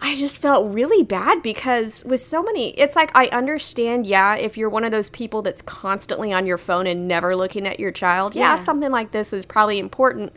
I 0.03 0.17
just 0.17 0.39
felt 0.39 0.73
really 0.75 1.03
bad 1.03 1.43
because 1.43 2.05
with 2.07 2.23
so 2.23 2.43
many, 2.43 2.71
it's 2.79 2.97
like 2.97 3.11
I 3.15 3.27
understand, 3.27 4.07
yeah, 4.07 4.35
if 4.35 4.57
you're 4.57 4.71
one 4.71 4.85
of 4.85 4.91
those 4.91 5.11
people 5.11 5.43
that's 5.43 5.61
constantly 5.63 6.33
on 6.33 6.47
your 6.47 6.59
phone 6.59 6.87
and 6.87 7.07
never 7.07 7.37
looking 7.37 7.67
at 7.67 7.79
your 7.79 7.91
child, 7.93 8.35
yeah, 8.35 8.57
Yeah. 8.57 8.63
something 8.63 8.91
like 8.91 9.13
this 9.13 9.33
is 9.33 9.45
probably 9.45 9.79
important. 9.79 10.33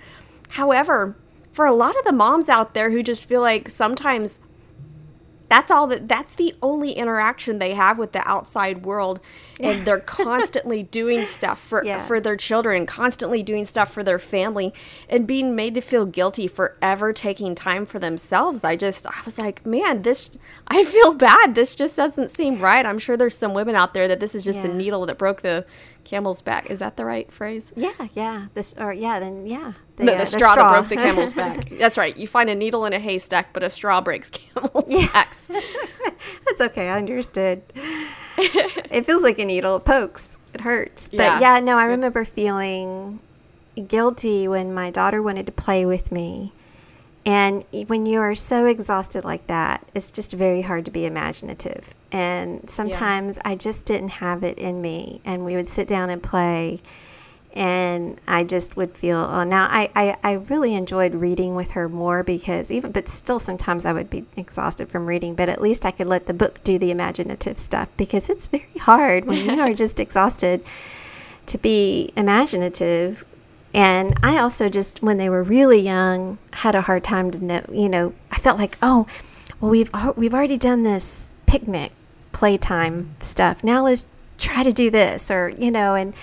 However, 0.49 1.15
for 1.53 1.65
a 1.65 1.73
lot 1.73 1.97
of 1.97 2.03
the 2.03 2.11
moms 2.11 2.49
out 2.49 2.73
there 2.73 2.91
who 2.91 3.01
just 3.03 3.25
feel 3.25 3.41
like 3.41 3.69
sometimes 3.69 4.39
that's 5.53 5.69
all 5.69 5.85
that 5.87 6.07
that's 6.07 6.33
the 6.35 6.55
only 6.61 6.91
interaction 6.93 7.59
they 7.59 7.73
have 7.75 7.99
with 7.99 8.11
the 8.11 8.27
outside 8.27 8.83
world. 8.85 9.19
And 9.59 9.85
they're 9.85 9.99
constantly 10.23 10.81
doing 10.83 11.25
stuff 11.25 11.59
for 11.59 11.85
Yeah. 11.85 11.99
for 11.99 12.19
their 12.19 12.35
children 12.35 12.85
constantly 12.87 13.43
doing 13.43 13.65
stuff 13.65 13.93
for 13.93 14.03
their 14.03 14.17
family 14.19 14.73
and 15.07 15.27
being 15.27 15.55
made 15.55 15.75
to 15.75 15.81
feel 15.81 16.05
guilty 16.05 16.47
for 16.47 16.75
ever 16.81 17.13
taking 17.13 17.53
time 17.53 17.85
for 17.85 17.99
themselves. 17.99 18.63
I 18.63 18.75
just 18.75 19.05
i 19.05 19.21
was 19.25 19.37
like 19.37 19.63
man 19.65 20.01
this 20.01 20.31
i 20.67 20.83
feel 20.83 21.13
bad. 21.13 21.53
This 21.53 21.75
just 21.75 21.95
doesn't 21.95 22.29
seem 22.31 22.59
right. 22.59 22.85
I'm 22.85 22.97
sure 22.99 23.15
there's 23.15 23.37
some 23.37 23.53
women 23.53 23.75
out 23.75 23.93
there 23.93 24.07
that 24.07 24.19
this 24.19 24.33
is 24.33 24.43
just 24.43 24.61
the 24.63 24.67
needle 24.69 25.05
that 25.05 25.17
broke 25.19 25.41
the 25.43 25.65
camel's 26.03 26.41
back 26.41 26.69
is 26.69 26.79
that 26.79 26.97
the 26.97 27.05
right 27.05 27.31
phrase 27.31 27.71
Yeah, 27.75 27.91
yeah. 28.13 28.47
This 28.53 28.75
or 28.77 28.93
yeah, 28.93 29.19
then 29.19 29.45
yeah. 29.45 29.73
The, 29.95 30.03
no, 30.05 30.13
uh, 30.13 30.17
the 30.17 30.25
straw, 30.25 30.55
that 30.55 30.69
broke 30.71 30.89
the 30.89 30.95
camel's 30.95 31.33
back. 31.43 31.69
That's 31.69 31.97
right. 31.97 32.15
You 32.17 32.27
find 32.27 32.49
a 32.49 32.55
needle 32.55 32.85
in 32.85 32.93
a 32.93 32.99
haystack, 32.99 33.53
but 33.53 33.63
a 33.63 33.69
straw 33.69 34.01
breaks 34.01 34.29
camel's 34.29 34.93
backs. 35.11 35.47
That's 36.45 36.61
okay. 36.61 36.89
I 36.89 36.97
understood. 36.97 37.61
it 38.37 39.05
feels 39.05 39.23
like 39.23 39.39
a 39.39 39.45
needle. 39.45 39.75
It 39.77 39.85
pokes. 39.85 40.37
It 40.53 40.61
hurts. 40.61 41.09
But 41.09 41.17
Yeah. 41.17 41.39
yeah, 41.39 41.59
no, 41.59 41.77
I 41.77 41.85
remember 41.85 42.25
feeling 42.25 43.19
guilty 43.87 44.47
when 44.47 44.73
my 44.73 44.91
daughter 44.91 45.21
wanted 45.21 45.45
to 45.47 45.51
play 45.51 45.85
with 45.85 46.11
me. 46.11 46.53
And 47.25 47.63
when 47.87 48.05
you 48.05 48.19
are 48.19 48.35
so 48.35 48.65
exhausted 48.65 49.23
like 49.23 49.47
that, 49.47 49.87
it's 49.95 50.11
just 50.11 50.33
very 50.33 50.61
hard 50.61 50.85
to 50.85 50.91
be 50.91 51.05
imaginative. 51.05 51.93
And 52.11 52.69
sometimes 52.69 53.39
I 53.45 53.55
just 53.55 53.85
didn't 53.85 54.09
have 54.09 54.43
it 54.43 54.57
in 54.57 54.81
me. 54.81 55.21
And 55.23 55.45
we 55.45 55.55
would 55.55 55.69
sit 55.69 55.87
down 55.87 56.09
and 56.09 56.21
play. 56.21 56.81
And 57.53 58.19
I 58.27 58.43
just 58.43 58.75
would 58.75 58.97
feel, 58.97 59.17
oh, 59.17 59.43
now 59.43 59.67
I, 59.71 59.89
I, 59.95 60.17
I 60.23 60.31
really 60.33 60.73
enjoyed 60.73 61.15
reading 61.15 61.55
with 61.55 61.71
her 61.71 61.87
more 61.87 62.23
because 62.23 62.71
even, 62.71 62.91
but 62.91 63.07
still 63.07 63.39
sometimes 63.39 63.85
I 63.85 63.93
would 63.93 64.09
be 64.09 64.25
exhausted 64.35 64.89
from 64.89 65.05
reading, 65.05 65.35
but 65.35 65.49
at 65.49 65.61
least 65.61 65.85
I 65.85 65.91
could 65.91 66.07
let 66.07 66.25
the 66.25 66.33
book 66.33 66.63
do 66.63 66.79
the 66.79 66.91
imaginative 66.91 67.59
stuff 67.59 67.89
because 67.95 68.27
it's 68.29 68.47
very 68.47 68.65
hard 68.79 69.25
when 69.25 69.45
you 69.45 69.61
are 69.61 69.73
just 69.75 69.99
exhausted 69.99 70.65
to 71.45 71.57
be 71.57 72.11
imaginative. 72.17 73.23
And 73.73 74.17
I 74.21 74.37
also 74.37 74.69
just, 74.69 75.01
when 75.01 75.17
they 75.17 75.29
were 75.29 75.43
really 75.43 75.79
young, 75.79 76.37
had 76.51 76.75
a 76.75 76.81
hard 76.81 77.03
time 77.03 77.31
to 77.31 77.43
know, 77.43 77.65
you 77.71 77.89
know, 77.89 78.13
I 78.31 78.39
felt 78.39 78.59
like, 78.59 78.77
oh, 78.81 79.07
well, 79.59 79.71
we've, 79.71 79.89
we've 80.15 80.33
already 80.33 80.57
done 80.57 80.83
this 80.83 81.33
picnic 81.47 81.91
playtime 82.31 83.15
stuff. 83.19 83.63
Now 83.63 83.85
let's 83.85 84.07
try 84.37 84.63
to 84.63 84.71
do 84.71 84.89
this 84.91 85.31
or, 85.31 85.49
you 85.49 85.71
know, 85.71 85.95
and 85.95 86.13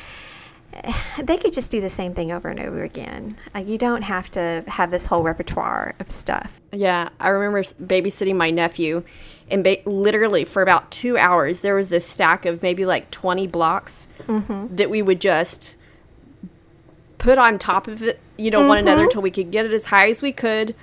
they 1.23 1.37
could 1.37 1.53
just 1.53 1.71
do 1.71 1.81
the 1.81 1.89
same 1.89 2.15
thing 2.15 2.31
over 2.31 2.49
and 2.49 2.61
over 2.61 2.83
again. 2.85 3.37
Uh, 3.55 3.59
you 3.59 3.77
don't 3.79 4.03
have 4.03 4.31
to 4.33 4.65
have 4.69 4.91
this 4.91 5.07
whole 5.07 5.23
repertoire 5.23 5.95
of 5.99 6.11
stuff. 6.11 6.61
Yeah, 6.73 7.09
I 7.19 7.29
remember 7.29 7.63
babysitting 7.63 8.37
my 8.37 8.51
nephew, 8.51 9.03
and 9.51 9.65
ba- 9.65 9.79
literally 9.85 10.45
for 10.45 10.63
about 10.63 10.91
two 10.93 11.19
hours, 11.19 11.61
there 11.61 11.75
was 11.75 11.89
this 11.89 12.07
stack 12.07 12.47
of 12.47 12.63
maybe 12.63 12.87
like 12.87 13.11
20 13.11 13.49
blocks 13.49 14.07
that 14.77 14.89
we 14.91 15.03
would 15.03 15.21
just 15.21 15.77
put 17.21 17.39
on 17.39 17.59
top 17.59 17.87
of 17.87 18.03
it, 18.03 18.19
you 18.37 18.51
know, 18.51 18.67
one 18.67 18.79
another 18.79 19.03
mm-hmm. 19.03 19.05
until 19.05 19.23
we 19.23 19.31
could 19.31 19.53
get 19.53 19.65
it 19.65 19.73
as 19.73 19.87
high 19.87 20.09
as 20.09 20.23
we 20.23 20.33
could. 20.33 20.75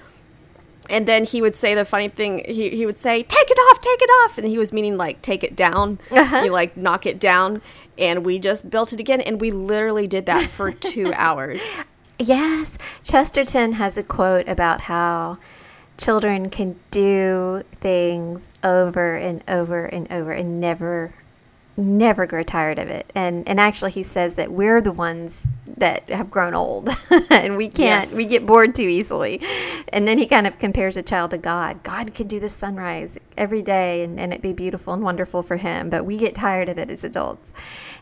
And 0.89 1.05
then 1.05 1.25
he 1.25 1.41
would 1.41 1.55
say 1.55 1.75
the 1.75 1.83
funny 1.83 2.07
thing. 2.07 2.43
He, 2.45 2.69
he 2.69 2.85
would 2.85 2.97
say, 2.97 3.21
"Take 3.21 3.51
it 3.51 3.57
off, 3.57 3.81
take 3.81 4.01
it 4.01 4.09
off," 4.23 4.37
and 4.37 4.47
he 4.47 4.57
was 4.57 4.71
meaning 4.71 4.95
like 4.95 5.21
take 5.21 5.43
it 5.43 5.53
down, 5.53 5.99
uh-huh. 6.09 6.43
you 6.45 6.51
like 6.51 6.77
knock 6.77 7.05
it 7.05 7.19
down. 7.19 7.61
And 7.97 8.25
we 8.25 8.39
just 8.39 8.69
built 8.69 8.93
it 8.93 8.99
again, 8.99 9.19
and 9.19 9.41
we 9.41 9.51
literally 9.51 10.07
did 10.07 10.27
that 10.27 10.49
for 10.49 10.71
two 10.91 11.11
hours. 11.15 11.61
Yes, 12.19 12.77
Chesterton 13.03 13.73
has 13.73 13.97
a 13.97 14.03
quote 14.03 14.47
about 14.47 14.81
how 14.81 15.39
children 15.97 16.49
can 16.49 16.79
do 16.89 17.63
things 17.81 18.53
over 18.63 19.15
and 19.15 19.43
over 19.47 19.85
and 19.85 20.09
over 20.09 20.31
and 20.31 20.61
never 20.61 21.13
never 21.77 22.25
grow 22.25 22.41
tired 22.43 22.79
of 22.79 22.89
it. 22.89 23.11
And 23.15 23.47
and 23.47 23.59
actually 23.59 23.91
he 23.91 24.03
says 24.03 24.35
that 24.35 24.51
we're 24.51 24.81
the 24.81 24.91
ones 24.91 25.53
that 25.77 26.09
have 26.09 26.31
grown 26.31 26.55
old 26.55 26.89
and 27.29 27.55
we 27.55 27.67
can't 27.67 28.07
Yes. 28.07 28.15
we 28.15 28.25
get 28.25 28.45
bored 28.47 28.73
too 28.73 28.83
easily. 28.87 29.39
And 29.89 30.07
then 30.07 30.17
he 30.17 30.25
kind 30.25 30.47
of 30.47 30.57
compares 30.57 30.97
a 30.97 31.03
child 31.03 31.31
to 31.31 31.37
God. 31.37 31.83
God 31.83 32.15
can 32.15 32.27
do 32.27 32.39
the 32.39 32.49
sunrise 32.49 33.19
every 33.37 33.61
day 33.61 34.03
and, 34.03 34.19
and 34.19 34.33
it 34.33 34.41
be 34.41 34.53
beautiful 34.53 34.93
and 34.93 35.03
wonderful 35.03 35.43
for 35.43 35.57
him, 35.57 35.89
but 35.91 36.03
we 36.03 36.17
get 36.17 36.33
tired 36.33 36.67
of 36.67 36.79
it 36.79 36.89
as 36.89 37.03
adults. 37.03 37.53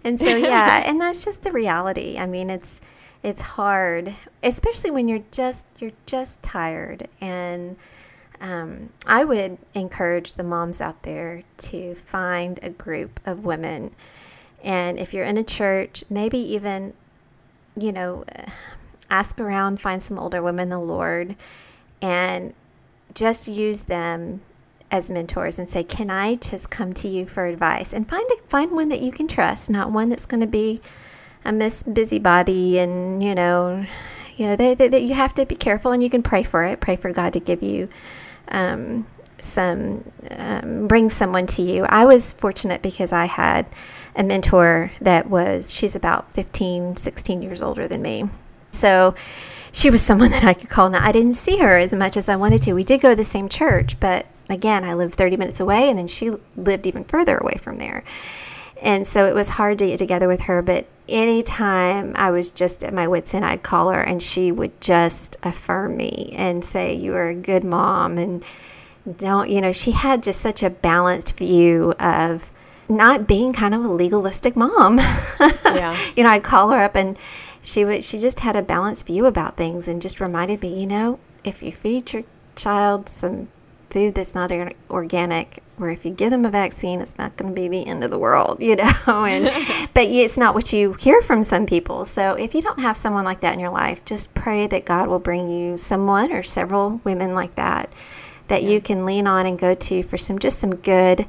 And 0.04 0.18
so 0.20 0.28
yeah, 0.38 0.84
and 0.86 1.00
that's 1.02 1.26
just 1.26 1.42
the 1.42 1.52
reality. 1.52 2.18
I 2.18 2.26
mean 2.26 2.50
it's 2.50 2.80
it's 3.24 3.42
hard, 3.42 4.14
especially 4.44 4.92
when 4.92 5.08
you're 5.10 5.24
just 5.32 5.66
you're 5.80 5.92
just 6.06 6.42
tired. 6.42 7.10
And 7.20 7.76
um, 8.42 8.90
I 9.06 9.24
would 9.24 9.58
encourage 9.74 10.34
the 10.34 10.44
moms 10.44 10.82
out 10.82 11.04
there 11.04 11.44
to 11.58 11.96
find 11.96 12.60
a 12.62 12.70
group 12.70 13.20
of 13.26 13.44
women, 13.46 13.92
and 14.64 15.00
if 15.00 15.14
you're 15.14 15.26
in 15.26 15.38
a 15.38 15.44
church, 15.44 16.04
maybe 16.10 16.38
even 16.38 16.94
you 17.78 17.92
know 17.92 18.26
ask 19.10 19.40
around, 19.40 19.80
find 19.82 20.02
some 20.02 20.18
older 20.20 20.42
women 20.42 20.64
in 20.64 20.70
the 20.70 20.80
Lord, 20.80 21.36
and 22.02 22.54
just 23.14 23.48
use 23.48 23.84
them 23.84 24.42
as 24.92 25.10
mentors 25.10 25.58
and 25.60 25.70
say, 25.70 25.84
"Can 25.84 26.10
I 26.10 26.36
just 26.36 26.70
come 26.70 26.94
to 26.94 27.08
you 27.08 27.26
for 27.26 27.46
advice?" 27.46 27.94
And 27.94 28.08
find 28.08 28.26
a, 28.32 28.48
find 28.50 28.72
one 28.72 28.90
that 28.90 29.02
you 29.02 29.12
can 29.12 29.28
trust, 29.28 29.70
not 29.70 29.92
one 29.92 30.10
that's 30.10 30.26
going 30.26 30.42
to 30.42 30.48
be 30.48 30.82
a 31.46 31.52
miss 31.52 31.84
busybody 31.84 32.80
and 32.80 33.24
you 33.24 33.36
know 33.36 33.86
you 34.36 34.48
know 34.48 34.56
they- 34.56 35.00
you 35.00 35.14
have 35.14 35.34
to 35.36 35.46
be 35.46 35.56
careful 35.56 35.92
and 35.92 36.02
you 36.02 36.10
can 36.10 36.24
pray 36.24 36.42
for 36.42 36.64
it 36.64 36.80
pray 36.82 36.96
for 36.96 37.14
god 37.14 37.32
to 37.32 37.40
give 37.40 37.62
you 37.62 37.88
um, 38.50 39.06
some 39.40 40.12
um, 40.32 40.88
bring 40.88 41.10
someone 41.10 41.48
to 41.48 41.62
you. 41.62 41.86
I 41.86 42.06
was 42.06 42.34
fortunate 42.34 42.82
because 42.82 43.12
i 43.12 43.26
had 43.26 43.68
a 44.16 44.24
mentor 44.24 44.92
that 45.02 45.30
was 45.30 45.74
she's 45.74 45.96
about 45.96 46.32
15 46.34 46.98
16 46.98 47.42
years 47.42 47.62
older 47.62 47.88
than 47.88 48.02
me. 48.02 48.30
So 48.72 49.16
she 49.72 49.90
was 49.90 50.02
someone 50.02 50.32
that 50.36 50.44
i 50.44 50.54
could 50.54 50.70
call. 50.70 50.90
Now 50.90 51.06
i 51.06 51.12
didn't 51.12 51.34
see 51.34 51.58
her 51.58 51.78
as 51.78 51.94
much 51.94 52.18
as 52.18 52.30
i 52.30 52.36
wanted 52.36 52.64
to. 52.64 52.74
We 52.74 52.84
did 52.84 53.02
go 53.02 53.10
to 53.10 53.16
the 53.16 53.26
same 53.26 53.50
church 53.50 54.00
but 54.00 54.26
again 54.50 54.84
i 54.84 54.94
lived 54.94 55.16
30 55.16 55.38
minutes 55.38 55.60
away 55.60 55.90
and 55.90 55.98
then 55.98 56.08
she 56.08 56.32
lived 56.56 56.88
even 56.88 57.04
further 57.04 57.38
away 57.38 57.56
from 57.62 57.78
there. 57.78 58.04
And 58.82 59.08
so 59.08 59.26
it 59.26 59.34
was 59.34 59.50
hard 59.50 59.80
to 59.80 59.88
get 59.88 60.00
together 60.00 60.28
with 60.28 60.42
her 60.42 60.62
but 60.62 60.88
anytime 61.08 62.14
i 62.16 62.32
was 62.32 62.50
just 62.50 62.84
at 62.84 62.94
my 62.94 63.08
wits 63.08 63.34
end 63.34 63.46
i'd 63.46 63.62
call 63.64 63.90
her 63.90 64.02
and 64.02 64.22
she 64.22 64.52
would 64.52 64.80
just 64.82 65.38
affirm 65.44 65.96
me 65.98 66.34
and 66.36 66.66
say 66.66 66.94
you 66.94 67.14
are 67.14 67.30
a 67.30 67.36
good 67.36 67.64
mom 67.64 68.18
and 68.18 68.44
don't 69.18 69.50
you 69.50 69.62
know 69.62 69.72
she 69.72 69.92
had 69.92 70.24
just 70.24 70.42
such 70.42 70.64
a 70.64 70.70
balanced 70.70 71.38
view 71.38 71.94
of 72.00 72.50
not 72.90 73.28
being 73.28 73.54
kind 73.54 73.74
of 73.76 73.84
a 73.84 73.88
legalistic 73.88 74.56
mom 74.56 74.98
Yeah. 75.66 75.96
you 76.16 76.24
know 76.24 76.30
i'd 76.30 76.44
call 76.44 76.72
her 76.72 76.82
up 76.82 76.96
and 76.96 77.18
she 77.62 77.86
would 77.86 78.04
she 78.04 78.18
just 78.18 78.40
had 78.42 78.56
a 78.56 78.62
balanced 78.62 79.06
view 79.08 79.26
about 79.26 79.58
things 79.58 79.88
and 79.88 80.02
just 80.02 80.20
reminded 80.20 80.62
me 80.62 80.80
you 80.80 80.88
know 80.88 81.20
if 81.44 81.62
you 81.62 81.72
feed 81.72 82.14
your 82.14 82.24
child 82.56 83.10
some 83.10 83.50
food 83.96 84.14
that's 84.14 84.36
not 84.36 84.52
or- 84.52 84.74
organic 84.90 85.64
or 85.80 85.90
if 85.90 86.04
you 86.04 86.12
give 86.12 86.30
them 86.30 86.44
a 86.44 86.50
vaccine 86.50 87.00
it's 87.00 87.18
not 87.18 87.38
going 87.38 87.56
to 87.56 87.62
be 87.62 87.70
the 87.70 87.88
end 87.88 88.04
of 88.04 88.12
the 88.12 88.20
world 88.20 88.58
you 88.60 88.76
know 88.76 88.92
and 89.08 89.46
but 89.94 90.04
it's 90.04 90.38
not 90.38 90.54
what 90.54 90.74
you 90.74 90.92
hear 90.94 91.22
from 91.22 91.42
some 91.42 91.66
people. 91.66 92.04
So 92.04 92.34
if 92.34 92.54
you 92.54 92.62
don't 92.62 92.82
have 92.82 92.98
someone 92.98 93.24
like 93.24 93.40
that 93.40 93.54
in 93.54 93.60
your 93.62 93.72
life 93.72 94.04
just 94.04 94.34
pray 94.34 94.68
that 94.68 94.84
god 94.84 95.08
will 95.08 95.20
bring 95.20 95.50
you 95.50 95.78
someone 95.78 96.34
or 96.34 96.44
several 96.44 97.00
women 97.06 97.34
like 97.34 97.56
that 97.56 97.90
that 98.50 98.64
you 98.64 98.82
can 98.82 99.06
lean 99.06 99.28
on 99.28 99.46
and 99.46 99.58
go 99.58 99.74
to 99.74 100.04
for 100.04 100.18
some 100.18 100.40
just 100.40 100.60
some 100.60 100.76
good 100.76 101.26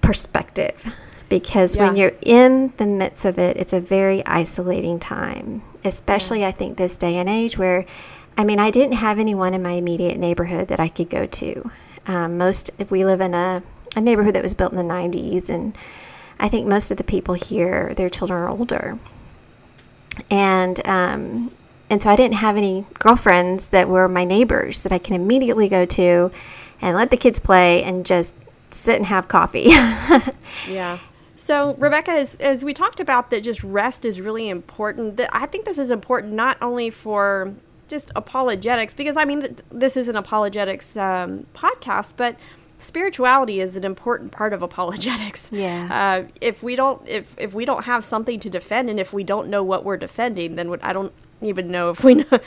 perspective. 0.00 0.92
Because 1.28 1.76
when 1.76 1.96
you're 1.96 2.12
in 2.20 2.72
the 2.78 2.86
midst 2.86 3.24
of 3.24 3.38
it 3.38 3.56
it's 3.56 3.72
a 3.72 3.80
very 3.80 4.26
isolating 4.26 4.98
time 4.98 5.62
especially 5.84 6.44
i 6.44 6.52
think 6.52 6.76
this 6.76 6.96
day 6.96 7.16
and 7.16 7.28
age 7.28 7.58
where 7.58 7.84
i 8.36 8.44
mean 8.44 8.58
i 8.58 8.70
didn't 8.70 8.94
have 8.94 9.18
anyone 9.18 9.54
in 9.54 9.62
my 9.62 9.72
immediate 9.72 10.18
neighborhood 10.18 10.68
that 10.68 10.80
i 10.80 10.88
could 10.88 11.10
go 11.10 11.26
to 11.26 11.64
um, 12.06 12.36
most 12.36 12.70
if 12.78 12.90
we 12.90 13.04
live 13.04 13.20
in 13.20 13.32
a, 13.34 13.62
a 13.96 14.00
neighborhood 14.00 14.34
that 14.34 14.42
was 14.42 14.54
built 14.54 14.72
in 14.72 14.78
the 14.78 14.94
90s 14.94 15.48
and 15.48 15.76
i 16.38 16.48
think 16.48 16.66
most 16.66 16.90
of 16.90 16.96
the 16.96 17.04
people 17.04 17.34
here 17.34 17.94
their 17.94 18.10
children 18.10 18.38
are 18.38 18.48
older 18.48 18.98
and 20.30 20.86
um, 20.86 21.50
and 21.90 22.02
so 22.02 22.10
I 22.10 22.16
didn't 22.16 22.34
have 22.34 22.56
any 22.56 22.86
girlfriends 22.94 23.68
that 23.68 23.88
were 23.88 24.08
my 24.08 24.24
neighbors 24.24 24.82
that 24.82 24.92
I 24.92 24.98
can 24.98 25.14
immediately 25.14 25.68
go 25.68 25.84
to 25.84 26.30
and 26.80 26.96
let 26.96 27.10
the 27.10 27.16
kids 27.16 27.38
play 27.38 27.82
and 27.82 28.04
just 28.06 28.34
sit 28.70 28.96
and 28.96 29.06
have 29.06 29.28
coffee. 29.28 29.70
Yeah. 30.68 30.98
So, 31.36 31.74
Rebekah, 31.74 32.12
as, 32.12 32.36
as 32.36 32.64
we 32.64 32.72
talked 32.72 33.00
about, 33.00 33.28
that 33.30 33.42
just 33.42 33.62
rest 33.62 34.06
is 34.06 34.18
really 34.18 34.48
important. 34.48 35.18
That 35.18 35.28
I 35.30 35.44
think 35.46 35.66
this 35.66 35.76
is 35.76 35.90
important 35.90 36.32
not 36.32 36.56
only 36.62 36.88
for 36.88 37.52
just 37.88 38.10
apologetics 38.16 38.94
because 38.94 39.16
I 39.16 39.24
mean 39.24 39.40
th- 39.40 39.58
this 39.70 39.96
is 39.96 40.08
an 40.08 40.16
apologetics 40.16 40.96
um, 40.96 41.46
podcast, 41.54 42.14
but 42.16 42.36
spirituality 42.78 43.60
is 43.60 43.76
an 43.76 43.84
important 43.84 44.32
part 44.32 44.52
of 44.52 44.62
apologetics. 44.62 45.50
Yeah. 45.52 45.88
Uh, 45.90 46.28
if 46.40 46.62
we 46.62 46.76
don't 46.76 47.06
if 47.08 47.34
if 47.38 47.54
we 47.54 47.64
don't 47.64 47.84
have 47.84 48.04
something 48.04 48.40
to 48.40 48.50
defend 48.50 48.90
and 48.90 48.98
if 48.98 49.12
we 49.12 49.24
don't 49.24 49.48
know 49.48 49.62
what 49.62 49.84
we're 49.84 49.96
defending, 49.96 50.56
then 50.56 50.76
I 50.82 50.92
don't 50.92 51.12
even 51.40 51.70
know 51.70 51.90
if 51.90 52.04
we 52.04 52.14
know 52.14 52.38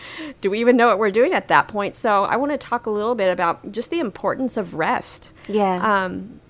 do 0.42 0.50
we 0.50 0.60
even 0.60 0.78
know 0.78 0.88
what 0.88 1.00
we're 1.00 1.12
doing 1.12 1.34
at 1.34 1.48
that 1.48 1.68
point. 1.68 1.96
So 1.96 2.24
I 2.24 2.36
want 2.36 2.52
to 2.52 2.58
talk 2.58 2.86
a 2.86 2.90
little 2.90 3.16
bit 3.16 3.32
about 3.32 3.72
just 3.72 3.90
the 3.90 4.00
importance 4.00 4.58
of 4.58 4.76
rest. 4.76 5.34
Yeah. 5.48 6.06
Um, 6.06 6.42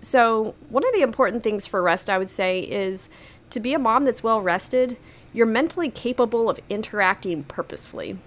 so 0.00 0.54
one 0.68 0.86
of 0.86 0.92
the 0.94 1.00
important 1.00 1.42
things 1.42 1.66
for 1.66 1.82
rest, 1.82 2.08
I 2.08 2.18
would 2.18 2.30
say, 2.30 2.60
is 2.60 3.08
to 3.50 3.60
be 3.60 3.74
a 3.74 3.78
mom 3.78 4.04
that's 4.04 4.22
well 4.22 4.40
rested. 4.40 4.98
You're 5.32 5.46
mentally 5.46 5.90
capable 5.90 6.48
of 6.48 6.58
interacting 6.70 7.44
purposefully 7.44 8.18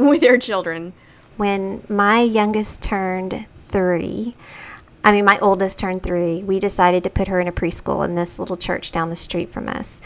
with 0.08 0.22
your 0.22 0.38
children. 0.38 0.92
when 1.36 1.84
my 1.88 2.20
youngest 2.20 2.82
turned 2.82 3.46
three, 3.68 4.34
I 5.02 5.12
mean, 5.12 5.24
my 5.24 5.38
oldest 5.38 5.78
turned 5.78 6.02
three, 6.02 6.42
we 6.42 6.58
decided 6.60 7.04
to 7.04 7.10
put 7.10 7.28
her 7.28 7.40
in 7.40 7.48
a 7.48 7.52
preschool 7.52 8.04
in 8.04 8.14
this 8.14 8.38
little 8.38 8.56
church 8.56 8.92
down 8.92 9.10
the 9.10 9.16
street 9.16 9.50
from 9.50 9.68
us. 9.68 10.00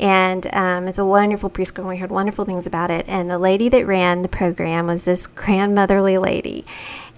And 0.00 0.52
um, 0.52 0.88
it's 0.88 0.98
a 0.98 1.04
wonderful 1.04 1.50
preschool. 1.50 1.80
and 1.80 1.88
We 1.88 1.98
heard 1.98 2.10
wonderful 2.10 2.44
things 2.44 2.66
about 2.66 2.90
it. 2.90 3.04
And 3.08 3.30
the 3.30 3.38
lady 3.38 3.68
that 3.68 3.86
ran 3.86 4.22
the 4.22 4.28
program 4.28 4.88
was 4.88 5.04
this 5.04 5.26
grandmotherly 5.26 6.18
lady. 6.18 6.64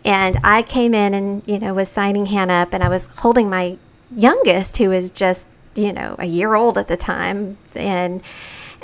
And 0.05 0.37
I 0.45 0.63
came 0.63 0.93
in 0.93 1.15
and, 1.15 1.43
you 1.47 1.59
know, 1.59 1.73
was 1.73 1.89
signing 1.89 2.27
Hannah 2.27 2.55
up, 2.55 2.75
and 2.75 2.85
I 2.85 2.91
was 2.91 3.07
holding 3.07 3.49
my 3.49 3.79
youngest, 4.15 4.77
who 4.77 4.91
was 4.91 5.11
just, 5.11 5.47
you 5.75 5.95
know, 5.95 6.17
a 6.19 6.27
year 6.27 6.55
old 6.55 6.77
at 6.77 6.89
the 6.89 6.97
time. 6.97 7.57
And 7.75 8.23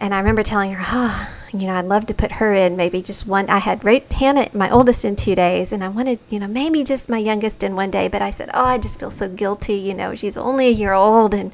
and 0.00 0.14
I 0.14 0.18
remember 0.18 0.42
telling 0.42 0.72
her, 0.72 0.82
oh, 0.88 1.28
you 1.52 1.66
know, 1.66 1.74
I'd 1.74 1.84
love 1.84 2.06
to 2.06 2.14
put 2.14 2.32
her 2.32 2.52
in 2.54 2.76
maybe 2.76 3.02
just 3.02 3.26
one. 3.26 3.48
I 3.50 3.58
had 3.58 3.84
raped 3.84 4.12
Hannah, 4.14 4.48
my 4.54 4.70
oldest, 4.70 5.04
in 5.04 5.14
two 5.16 5.34
days, 5.34 5.72
and 5.72 5.84
I 5.84 5.88
wanted, 5.88 6.18
you 6.28 6.38
know, 6.38 6.46
maybe 6.48 6.84
just 6.84 7.08
my 7.08 7.18
youngest 7.18 7.62
in 7.62 7.74
one 7.76 7.90
day. 7.90 8.08
But 8.08 8.22
I 8.22 8.30
said, 8.30 8.50
oh, 8.54 8.64
I 8.64 8.78
just 8.78 8.98
feel 8.98 9.10
so 9.10 9.28
guilty. 9.28 9.74
You 9.74 9.94
know, 9.94 10.14
she's 10.14 10.36
only 10.36 10.68
a 10.68 10.70
year 10.70 10.92
old, 10.92 11.34
and 11.34 11.52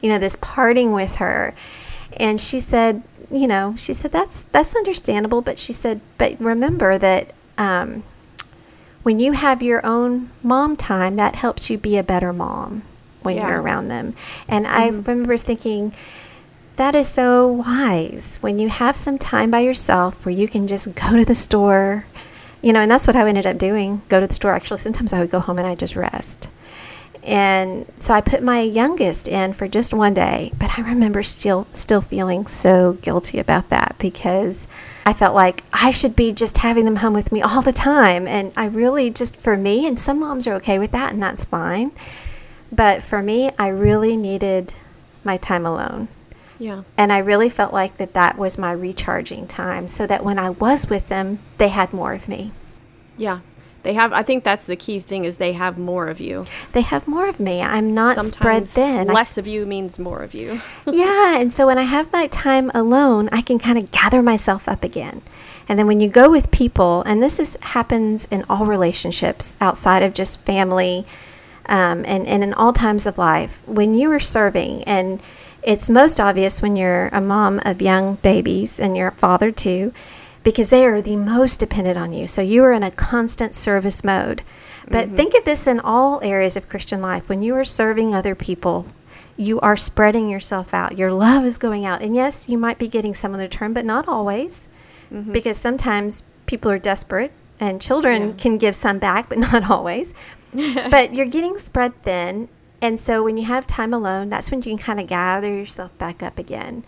you 0.00 0.10
know, 0.10 0.18
this 0.18 0.36
parting 0.40 0.92
with 0.92 1.16
her. 1.16 1.54
And 2.16 2.40
she 2.40 2.60
said, 2.60 3.02
you 3.30 3.46
know, 3.46 3.74
she 3.76 3.92
said 3.94 4.10
that's 4.12 4.44
that's 4.44 4.74
understandable, 4.74 5.42
but 5.42 5.58
she 5.58 5.72
said, 5.72 6.00
but 6.18 6.40
remember 6.40 6.98
that 6.98 7.34
um, 7.58 8.04
when 9.02 9.18
you 9.20 9.32
have 9.32 9.62
your 9.62 9.84
own 9.84 10.30
mom 10.42 10.76
time, 10.76 11.16
that 11.16 11.36
helps 11.36 11.68
you 11.70 11.78
be 11.78 11.96
a 11.98 12.02
better 12.02 12.32
mom 12.32 12.82
when 13.22 13.36
Yeah. 13.36 13.48
you're 13.48 13.60
around 13.62 13.88
them. 13.88 14.14
And 14.48 14.66
I 14.66 14.86
remember 14.88 15.36
thinking 15.36 15.92
that 16.76 16.94
is 16.94 17.08
so 17.08 17.48
wise 17.48 18.36
when 18.40 18.58
you 18.58 18.68
have 18.68 18.96
some 18.96 19.18
time 19.18 19.50
by 19.50 19.60
yourself 19.60 20.24
where 20.24 20.34
you 20.34 20.46
can 20.48 20.68
just 20.68 20.94
go 20.94 21.16
to 21.16 21.24
the 21.24 21.34
store, 21.34 22.04
you 22.62 22.72
know, 22.72 22.80
and 22.80 22.90
that's 22.90 23.06
what 23.06 23.16
I 23.16 23.26
ended 23.26 23.46
up 23.46 23.58
doing. 23.58 24.02
Go 24.08 24.20
to 24.20 24.26
the 24.26 24.34
store. 24.34 24.52
Actually, 24.52 24.78
sometimes 24.78 25.12
I 25.12 25.20
would 25.20 25.30
go 25.30 25.40
home 25.40 25.58
and 25.58 25.66
I 25.66 25.74
just 25.74 25.96
rest. 25.96 26.48
And 27.22 27.90
so 27.98 28.14
I 28.14 28.20
put 28.20 28.40
my 28.40 28.60
youngest 28.60 29.26
in 29.26 29.52
for 29.52 29.66
just 29.66 29.92
one 29.92 30.14
day, 30.14 30.52
but 30.58 30.78
I 30.78 30.82
remember 30.82 31.24
still 31.24 31.66
still 31.72 32.00
feeling 32.00 32.46
so 32.46 32.92
guilty 33.02 33.40
about 33.40 33.68
that 33.70 33.96
because 33.98 34.68
I 35.04 35.12
felt 35.12 35.34
like 35.34 35.64
I 35.72 35.90
should 35.90 36.14
be 36.14 36.32
just 36.32 36.58
having 36.58 36.84
them 36.84 36.96
home 36.96 37.14
with 37.14 37.32
me 37.32 37.42
all 37.42 37.62
the 37.62 37.72
time. 37.72 38.28
And 38.28 38.52
I 38.56 38.66
really 38.66 39.10
just 39.10 39.36
for 39.36 39.56
me 39.56 39.86
and 39.86 39.98
some 39.98 40.20
moms 40.20 40.46
are 40.46 40.54
okay 40.54 40.78
with 40.78 40.92
that 40.92 41.12
and 41.12 41.22
that's 41.22 41.44
fine. 41.44 41.90
But 42.70 43.02
for 43.02 43.22
me, 43.22 43.50
I 43.58 43.68
really 43.68 44.16
needed 44.16 44.74
my 45.24 45.36
time 45.36 45.66
alone. 45.66 46.08
Yeah. 46.58 46.82
And 46.96 47.12
I 47.12 47.18
really 47.18 47.48
felt 47.48 47.72
like 47.72 47.96
that 47.98 48.14
that 48.14 48.38
was 48.38 48.58
my 48.58 48.72
recharging 48.72 49.46
time 49.46 49.88
so 49.88 50.06
that 50.06 50.24
when 50.24 50.38
I 50.38 50.50
was 50.50 50.88
with 50.88 51.08
them, 51.08 51.38
they 51.58 51.68
had 51.68 51.92
more 51.92 52.12
of 52.12 52.28
me. 52.28 52.52
Yeah. 53.16 53.40
They 53.82 53.94
have 53.94 54.12
I 54.12 54.24
think 54.24 54.42
that's 54.42 54.66
the 54.66 54.74
key 54.74 54.98
thing 54.98 55.22
is 55.22 55.36
they 55.36 55.52
have 55.52 55.78
more 55.78 56.08
of 56.08 56.18
you. 56.18 56.44
They 56.72 56.80
have 56.80 57.06
more 57.06 57.28
of 57.28 57.38
me. 57.38 57.62
I'm 57.62 57.94
not 57.94 58.16
spread 58.16 58.66
Sometimes 58.66 58.72
thin. 58.72 59.10
I- 59.10 59.12
less 59.12 59.38
of 59.38 59.46
you 59.46 59.64
means 59.64 59.96
more 59.96 60.22
of 60.24 60.34
you. 60.34 60.60
yeah, 60.86 61.38
and 61.38 61.52
so 61.52 61.66
when 61.68 61.78
I 61.78 61.84
have 61.84 62.12
my 62.12 62.26
time 62.26 62.72
alone, 62.74 63.28
I 63.30 63.42
can 63.42 63.60
kind 63.60 63.78
of 63.78 63.92
gather 63.92 64.22
myself 64.22 64.68
up 64.68 64.82
again. 64.82 65.22
And 65.68 65.78
then 65.78 65.86
when 65.86 66.00
you 66.00 66.08
go 66.08 66.28
with 66.30 66.50
people, 66.50 67.02
and 67.06 67.22
this 67.22 67.38
is 67.38 67.56
happens 67.62 68.26
in 68.28 68.44
all 68.48 68.66
relationships 68.66 69.56
outside 69.60 70.02
of 70.02 70.14
just 70.14 70.40
family, 70.40 71.06
um, 71.66 72.04
and, 72.06 72.26
and 72.26 72.42
in 72.42 72.54
all 72.54 72.72
times 72.72 73.06
of 73.06 73.18
life, 73.18 73.62
when 73.66 73.94
you 73.94 74.10
are 74.10 74.20
serving, 74.20 74.82
and 74.82 75.22
it's 75.66 75.90
most 75.90 76.20
obvious 76.20 76.62
when 76.62 76.76
you're 76.76 77.08
a 77.08 77.20
mom 77.20 77.60
of 77.64 77.82
young 77.82 78.14
babies 78.16 78.78
and 78.78 78.96
you're 78.96 79.08
a 79.08 79.12
father 79.12 79.50
too, 79.50 79.92
because 80.44 80.70
they 80.70 80.86
are 80.86 81.02
the 81.02 81.16
most 81.16 81.58
dependent 81.58 81.98
on 81.98 82.12
you. 82.12 82.28
So 82.28 82.40
you 82.40 82.62
are 82.62 82.72
in 82.72 82.84
a 82.84 82.92
constant 82.92 83.52
service 83.52 84.04
mode. 84.04 84.42
But 84.88 85.08
mm-hmm. 85.08 85.16
think 85.16 85.34
of 85.34 85.44
this 85.44 85.66
in 85.66 85.80
all 85.80 86.20
areas 86.22 86.56
of 86.56 86.68
Christian 86.68 87.02
life. 87.02 87.28
When 87.28 87.42
you 87.42 87.56
are 87.56 87.64
serving 87.64 88.14
other 88.14 88.36
people, 88.36 88.86
you 89.36 89.58
are 89.58 89.76
spreading 89.76 90.30
yourself 90.30 90.72
out. 90.72 90.96
Your 90.96 91.12
love 91.12 91.44
is 91.44 91.58
going 91.58 91.84
out. 91.84 92.00
And 92.00 92.14
yes, 92.14 92.48
you 92.48 92.56
might 92.56 92.78
be 92.78 92.86
getting 92.86 93.12
some 93.12 93.34
in 93.34 93.40
return, 93.40 93.72
but 93.72 93.84
not 93.84 94.06
always. 94.06 94.68
Mm-hmm. 95.12 95.32
Because 95.32 95.56
sometimes 95.56 96.22
people 96.46 96.70
are 96.70 96.78
desperate 96.78 97.32
and 97.58 97.82
children 97.82 98.28
Yeah. 98.28 98.34
can 98.38 98.56
give 98.56 98.76
some 98.76 99.00
back, 99.00 99.28
but 99.28 99.38
not 99.52 99.68
always. 99.68 100.14
but 100.90 101.12
you're 101.12 101.26
getting 101.26 101.58
spread 101.58 102.00
thin. 102.04 102.48
And 102.80 103.00
so 103.00 103.22
when 103.22 103.36
you 103.36 103.44
have 103.44 103.66
time 103.66 103.94
alone, 103.94 104.28
that's 104.28 104.50
when 104.50 104.60
you 104.60 104.64
can 104.64 104.78
kind 104.78 105.00
of 105.00 105.06
gather 105.06 105.48
yourself 105.48 105.96
back 105.98 106.22
up 106.22 106.38
again 106.38 106.84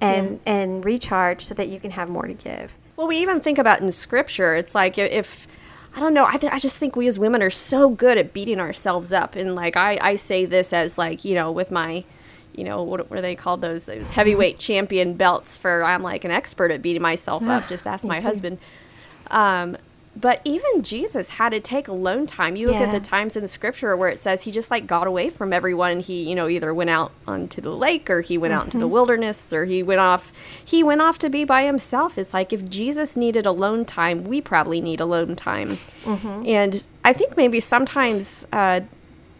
and, 0.00 0.40
and 0.46 0.84
recharge 0.84 1.44
so 1.44 1.54
that 1.54 1.68
you 1.68 1.78
can 1.80 1.92
have 1.92 2.08
more 2.08 2.26
to 2.26 2.34
give. 2.34 2.72
Well, 2.96 3.06
we 3.06 3.18
even 3.18 3.40
think 3.40 3.58
about 3.58 3.80
in 3.80 3.92
scripture, 3.92 4.54
it's 4.54 4.74
like 4.74 4.96
if 4.96 5.46
I 5.94 6.00
don't 6.00 6.12
know, 6.12 6.26
I 6.26 6.36
th- 6.36 6.52
I 6.52 6.58
just 6.58 6.76
think 6.76 6.94
we 6.94 7.06
as 7.06 7.18
women 7.18 7.42
are 7.42 7.50
so 7.50 7.88
good 7.88 8.18
at 8.18 8.34
beating 8.34 8.60
ourselves 8.60 9.12
up, 9.12 9.34
and 9.34 9.54
like 9.54 9.76
I 9.78 9.98
I 10.02 10.16
say 10.16 10.44
this 10.44 10.74
as 10.74 10.98
like 10.98 11.24
you 11.24 11.34
know 11.34 11.50
with 11.50 11.70
my, 11.70 12.04
you 12.54 12.64
know 12.64 12.82
what 12.82 13.08
what 13.10 13.18
are 13.18 13.22
they 13.22 13.34
called 13.34 13.62
those 13.62 13.86
those 13.86 14.10
heavyweight 14.10 14.58
champion 14.58 15.14
belts 15.14 15.56
for 15.56 15.82
I'm 15.82 16.02
like 16.02 16.24
an 16.24 16.30
expert 16.30 16.70
at 16.70 16.82
beating 16.82 17.00
myself 17.00 17.42
up. 17.48 17.66
Just 17.68 17.86
ask 17.86 18.04
my 18.04 18.20
husband. 18.20 18.58
Um, 19.30 19.76
but 20.18 20.40
even 20.44 20.82
Jesus 20.82 21.30
had 21.30 21.50
to 21.50 21.60
take 21.60 21.88
alone 21.88 22.26
time. 22.26 22.56
You 22.56 22.68
look 22.68 22.76
at 22.76 22.92
the 22.92 23.00
times 23.06 23.36
in 23.36 23.42
the 23.42 23.48
scripture 23.48 23.94
where 23.96 24.08
it 24.08 24.18
says 24.18 24.42
he 24.42 24.50
just 24.50 24.70
like 24.70 24.86
got 24.86 25.06
away 25.06 25.28
from 25.28 25.52
everyone. 25.52 26.00
He, 26.00 26.26
you 26.28 26.34
know, 26.34 26.48
either 26.48 26.72
went 26.72 26.88
out 26.88 27.12
onto 27.26 27.60
the 27.60 27.70
lake 27.76 28.08
or 28.08 28.22
he 28.22 28.38
went 28.38 28.54
out 28.54 28.64
into 28.64 28.78
the 28.78 28.88
wilderness 28.88 29.52
or 29.52 29.66
he 29.66 29.82
went 29.82 30.00
off 30.00 30.32
he 30.64 30.82
went 30.82 31.02
off 31.02 31.18
to 31.18 31.28
be 31.28 31.44
by 31.44 31.64
himself. 31.64 32.16
It's 32.16 32.32
like 32.32 32.52
if 32.52 32.66
Jesus 32.68 33.14
needed 33.16 33.44
alone 33.44 33.84
time, 33.84 34.24
we 34.24 34.40
probably 34.40 34.80
need 34.80 35.00
alone 35.00 35.36
time. 35.36 35.76
And 36.46 36.88
I 37.04 37.12
think 37.12 37.36
maybe 37.36 37.60
sometimes 37.60 38.46
uh, 38.52 38.80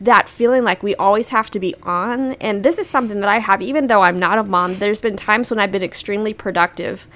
that 0.00 0.28
feeling 0.28 0.62
like 0.62 0.82
we 0.82 0.94
always 0.96 1.30
have 1.30 1.50
to 1.52 1.58
be 1.58 1.74
on, 1.84 2.32
and 2.34 2.62
this 2.62 2.76
is 2.76 2.86
something 2.86 3.20
that 3.20 3.30
I 3.30 3.38
have, 3.38 3.62
even 3.62 3.86
though 3.86 4.02
I'm 4.02 4.18
not 4.18 4.36
a 4.38 4.44
mom, 4.44 4.74
there's 4.76 5.00
been 5.00 5.16
times 5.16 5.48
when 5.48 5.58
I've 5.58 5.72
been 5.72 5.82
extremely 5.82 6.34
productive 6.34 7.06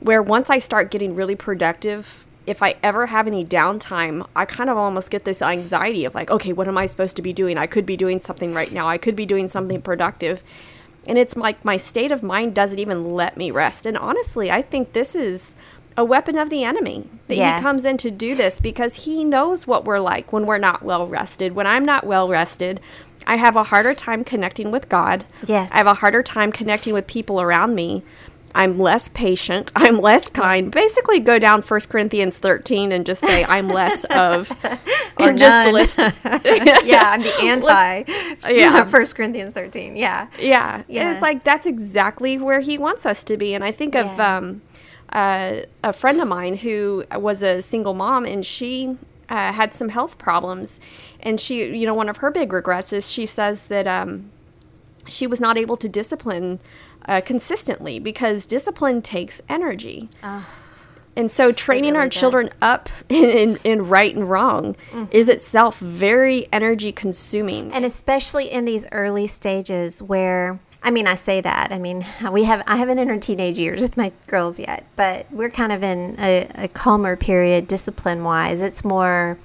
where 0.00 0.22
once 0.22 0.50
I 0.50 0.58
start 0.58 0.90
getting 0.90 1.14
really 1.14 1.34
productive, 1.34 2.24
if 2.46 2.62
I 2.62 2.74
ever 2.82 3.06
have 3.06 3.26
any 3.26 3.44
downtime, 3.44 4.26
I 4.36 4.44
kind 4.44 4.68
of 4.68 4.76
almost 4.76 5.10
get 5.10 5.24
this 5.24 5.40
anxiety 5.40 6.04
of 6.04 6.14
like, 6.14 6.30
okay, 6.30 6.52
what 6.52 6.68
am 6.68 6.76
I 6.76 6.86
supposed 6.86 7.16
to 7.16 7.22
be 7.22 7.32
doing? 7.32 7.56
I 7.56 7.66
could 7.66 7.86
be 7.86 7.96
doing 7.96 8.20
something 8.20 8.52
right 8.52 8.70
now. 8.70 8.86
I 8.88 8.98
could 8.98 9.16
be 9.16 9.26
doing 9.26 9.48
something 9.48 9.80
productive. 9.80 10.42
And 11.06 11.18
it's 11.18 11.36
like 11.36 11.64
my 11.64 11.76
state 11.76 12.12
of 12.12 12.22
mind 12.22 12.54
doesn't 12.54 12.78
even 12.78 13.14
let 13.14 13.36
me 13.36 13.50
rest. 13.50 13.86
And 13.86 13.96
honestly, 13.96 14.50
I 14.50 14.62
think 14.62 14.92
this 14.92 15.14
is 15.14 15.54
a 15.96 16.04
weapon 16.04 16.36
of 16.38 16.50
the 16.50 16.64
enemy 16.64 17.08
that 17.28 17.36
Yeah. 17.36 17.56
he 17.56 17.62
comes 17.62 17.84
in 17.86 17.96
to 17.98 18.10
do 18.10 18.34
this 18.34 18.58
because 18.58 19.04
he 19.04 19.24
knows 19.24 19.66
what 19.66 19.84
we're 19.84 20.00
like 20.00 20.32
when 20.32 20.44
we're 20.44 20.58
not 20.58 20.82
well 20.82 21.06
rested. 21.06 21.54
When 21.54 21.66
I'm 21.66 21.84
not 21.84 22.04
well 22.04 22.28
rested, 22.28 22.80
I 23.26 23.36
have 23.36 23.54
a 23.56 23.64
harder 23.64 23.94
time 23.94 24.24
connecting 24.24 24.70
with 24.70 24.88
God. 24.88 25.24
Yes. 25.46 25.70
I 25.72 25.78
have 25.78 25.86
a 25.86 25.94
harder 25.94 26.22
time 26.22 26.52
connecting 26.52 26.92
with 26.94 27.06
people 27.06 27.40
around 27.40 27.74
me. 27.74 28.02
I'm 28.54 28.78
less 28.78 29.08
patient. 29.08 29.72
I'm 29.76 29.98
less 30.00 30.28
kind. 30.28 30.70
Basically, 30.70 31.18
go 31.20 31.38
down 31.38 31.62
1 31.62 31.80
Corinthians 31.88 32.38
13 32.38 32.92
and 32.92 33.04
just 33.04 33.20
say, 33.20 33.44
I'm 33.44 33.68
less 33.68 34.04
of. 34.04 34.50
Or 35.16 35.28
and 35.28 35.38
just 35.38 35.64
none. 35.66 35.72
list. 35.72 35.98
yeah, 36.84 37.04
I'm 37.12 37.22
the 37.22 37.34
anti. 37.42 38.02
Yeah. 38.50 38.82
First 38.82 39.14
Corinthians 39.14 39.54
13. 39.54 39.94
Yeah. 39.94 40.26
Yeah. 40.40 40.82
And 40.88 41.10
it's 41.12 41.22
like 41.22 41.44
that's 41.44 41.68
exactly 41.68 42.36
where 42.36 42.58
he 42.58 42.78
wants 42.78 43.06
us 43.06 43.22
to 43.24 43.36
be. 43.36 43.54
And 43.54 43.62
I 43.62 43.70
think 43.70 43.94
of 43.94 44.06
Yeah. 44.06 44.36
um, 44.38 44.62
uh, 45.12 45.60
a 45.84 45.92
friend 45.92 46.20
of 46.20 46.26
mine 46.26 46.56
who 46.56 47.04
was 47.14 47.44
a 47.44 47.62
single 47.62 47.94
mom 47.94 48.24
and 48.24 48.44
she 48.44 48.96
uh, 49.28 49.52
had 49.52 49.72
some 49.72 49.90
health 49.90 50.18
problems. 50.18 50.80
And 51.20 51.38
she, 51.40 51.64
you 51.76 51.86
know, 51.86 51.94
one 51.94 52.08
of 52.08 52.16
her 52.16 52.32
big 52.32 52.52
regrets 52.52 52.92
is 52.92 53.08
she 53.08 53.24
says 53.24 53.68
that 53.68 53.86
um, 53.86 54.32
she 55.06 55.28
was 55.28 55.40
not 55.40 55.56
able 55.56 55.76
to 55.76 55.88
discipline 55.88 56.58
uh, 57.06 57.20
consistently 57.24 57.98
because 57.98 58.46
discipline 58.46 59.02
takes 59.02 59.40
energy. 59.48 60.08
And 61.16 61.30
so 61.30 61.52
training 61.52 61.92
really 61.92 62.02
our 62.02 62.08
does. 62.08 62.20
children 62.20 62.50
up 62.60 62.88
in, 63.08 63.24
in, 63.24 63.56
in 63.64 63.88
right 63.88 64.14
and 64.14 64.28
wrong 64.28 64.76
is 65.10 65.28
itself 65.28 65.78
very 65.78 66.48
energy 66.52 66.92
consuming. 66.92 67.72
And 67.72 67.84
especially 67.84 68.50
in 68.50 68.64
these 68.64 68.86
early 68.92 69.26
stages 69.26 70.02
where 70.02 70.58
I 70.86 70.90
mean, 70.90 71.06
I 71.06 71.14
say 71.14 71.40
that. 71.40 71.72
I 71.72 71.78
mean, 71.78 72.04
we 72.30 72.44
have 72.44 72.62
I 72.66 72.76
haven't 72.76 72.98
entered 72.98 73.22
teenage 73.22 73.58
years 73.58 73.80
with 73.80 73.96
my 73.96 74.12
girls 74.26 74.58
yet, 74.58 74.84
but 74.96 75.26
we're 75.32 75.48
kind 75.48 75.72
of 75.72 75.82
in 75.82 76.14
a, 76.18 76.46
a 76.56 76.68
calmer 76.68 77.16
period, 77.16 77.66
discipline 77.66 78.22
wise. 78.22 78.60
It's 78.60 78.84
more 78.84 79.38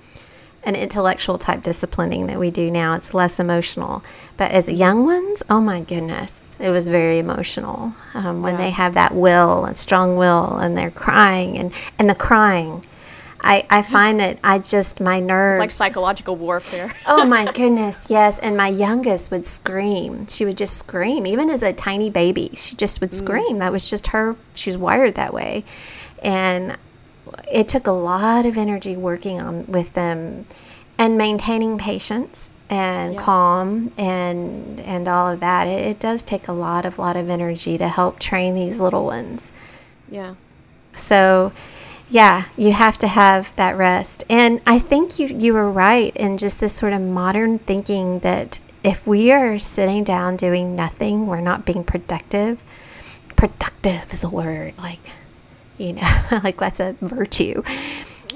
an 0.63 0.75
intellectual 0.75 1.37
type 1.37 1.63
disciplining 1.63 2.27
that 2.27 2.39
we 2.39 2.51
do 2.51 2.69
now. 2.69 2.95
It's 2.95 3.13
less 3.13 3.39
emotional. 3.39 4.03
But 4.37 4.51
as 4.51 4.67
young 4.69 5.05
ones, 5.05 5.41
oh 5.49 5.61
my 5.61 5.81
goodness, 5.81 6.55
it 6.59 6.69
was 6.69 6.89
very 6.89 7.19
emotional 7.19 7.93
um, 8.13 8.41
when 8.41 8.55
yeah. 8.55 8.65
they 8.65 8.69
have 8.71 8.93
that 8.95 9.15
will 9.15 9.65
and 9.65 9.77
strong 9.77 10.17
will 10.17 10.57
and 10.57 10.77
they're 10.77 10.91
crying 10.91 11.57
and, 11.57 11.71
and 11.97 12.09
the 12.09 12.15
crying. 12.15 12.85
I, 13.41 13.65
I 13.69 13.81
find 13.83 14.19
that 14.19 14.39
I 14.43 14.59
just, 14.59 14.99
my 14.99 15.19
nerves. 15.19 15.63
It's 15.63 15.79
like 15.79 15.89
psychological 15.89 16.35
warfare. 16.35 16.93
oh 17.07 17.25
my 17.25 17.51
goodness, 17.53 18.07
yes. 18.09 18.39
And 18.39 18.57
my 18.57 18.67
youngest 18.67 19.31
would 19.31 19.45
scream. 19.45 20.27
She 20.27 20.45
would 20.45 20.57
just 20.57 20.77
scream, 20.77 21.25
even 21.25 21.49
as 21.49 21.63
a 21.63 21.73
tiny 21.73 22.09
baby. 22.09 22.51
She 22.55 22.75
just 22.75 23.01
would 23.01 23.11
mm. 23.11 23.15
scream. 23.15 23.59
That 23.59 23.71
was 23.71 23.89
just 23.89 24.07
her. 24.07 24.35
She 24.55 24.69
was 24.69 24.77
wired 24.77 25.15
that 25.15 25.33
way. 25.33 25.63
And 26.21 26.77
it 27.51 27.67
took 27.67 27.87
a 27.87 27.91
lot 27.91 28.45
of 28.45 28.57
energy 28.57 28.95
working 28.95 29.39
on 29.39 29.65
with 29.67 29.93
them 29.93 30.45
and 30.97 31.17
maintaining 31.17 31.77
patience 31.77 32.49
and 32.69 33.13
yeah. 33.15 33.21
calm 33.21 33.91
and 33.97 34.79
and 34.81 35.07
all 35.07 35.31
of 35.31 35.39
that. 35.39 35.67
It, 35.67 35.87
it, 35.87 35.99
does 35.99 36.21
take 36.23 36.47
a 36.47 36.53
lot 36.53 36.85
of 36.85 36.99
lot 36.99 37.15
of 37.15 37.29
energy 37.29 37.77
to 37.77 37.87
help 37.87 38.19
train 38.19 38.53
these 38.53 38.79
little 38.79 39.05
ones. 39.05 39.51
Yeah. 40.09 40.35
So 40.95 41.51
yeah 42.09 42.45
you 42.57 42.71
have 42.73 42.97
to 42.97 43.07
have 43.07 43.55
that 43.55 43.77
rest. 43.77 44.23
And 44.29 44.61
i 44.65 44.79
think 44.79 45.19
you 45.19 45.27
you 45.27 45.53
were 45.53 45.69
right 45.71 46.15
in 46.17 46.37
just 46.37 46.59
this 46.59 46.73
sort 46.73 46.93
of 46.93 47.01
modern 47.01 47.59
thinking 47.59 48.19
that 48.19 48.59
if 48.83 49.05
we 49.05 49.31
are 49.31 49.59
sitting 49.59 50.03
down 50.03 50.35
doing 50.35 50.75
nothing 50.75 51.27
we're 51.27 51.41
not 51.41 51.65
being 51.65 51.83
productive. 51.83 52.63
Productive 53.35 54.11
is 54.13 54.23
a 54.23 54.29
word 54.29 54.73
like 54.77 54.99
you 55.79 55.93
know, 55.93 56.19
like 56.43 56.57
that's 56.57 56.79
a 56.79 56.95
virtue. 57.01 57.63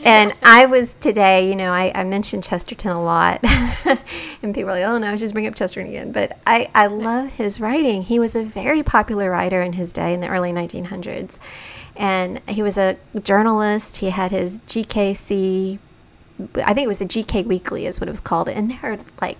And 0.05 0.33
I 0.43 0.65
was 0.65 0.93
today, 0.95 1.47
you 1.47 1.55
know, 1.55 1.71
I, 1.71 1.91
I 1.95 2.03
mentioned 2.03 2.43
Chesterton 2.43 2.91
a 2.91 3.01
lot, 3.01 3.39
and 4.43 4.53
people 4.53 4.71
are 4.71 4.79
like, 4.79 4.83
oh 4.83 4.97
no, 4.97 5.07
I 5.07 5.11
should 5.11 5.19
just 5.19 5.33
bring 5.33 5.47
up 5.47 5.55
Chesterton 5.55 5.89
again. 5.89 6.11
But 6.11 6.37
I, 6.45 6.69
I 6.75 6.87
love 6.87 7.29
his 7.29 7.61
writing. 7.61 8.01
He 8.01 8.19
was 8.19 8.35
a 8.35 8.43
very 8.43 8.83
popular 8.83 9.29
writer 9.29 9.61
in 9.61 9.73
his 9.73 9.93
day 9.93 10.13
in 10.13 10.19
the 10.19 10.27
early 10.27 10.51
1900s. 10.51 11.39
And 11.95 12.41
he 12.49 12.61
was 12.61 12.77
a 12.77 12.97
journalist. 13.21 13.97
He 13.97 14.09
had 14.09 14.31
his 14.31 14.59
GKC, 14.59 15.79
I 16.55 16.73
think 16.73 16.85
it 16.85 16.87
was 16.87 17.01
a 17.01 17.05
GK 17.05 17.45
Weekly, 17.45 17.85
is 17.85 18.01
what 18.01 18.09
it 18.09 18.11
was 18.11 18.19
called. 18.19 18.49
And 18.49 18.71
there 18.71 18.93
are 18.93 18.97
like 19.21 19.37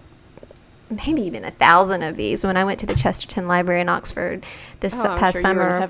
maybe 0.89 1.23
even 1.23 1.43
a 1.43 1.51
thousand 1.51 2.03
of 2.03 2.15
these 2.15 2.45
when 2.45 2.55
I 2.55 2.63
went 2.63 2.79
to 2.79 2.85
the 2.85 2.95
Chesterton 2.95 3.47
Library 3.47 3.81
in 3.81 3.89
Oxford 3.89 4.45
this 4.79 4.93
oh, 4.95 5.17
past 5.17 5.33
sure 5.33 5.41
summer. 5.41 5.87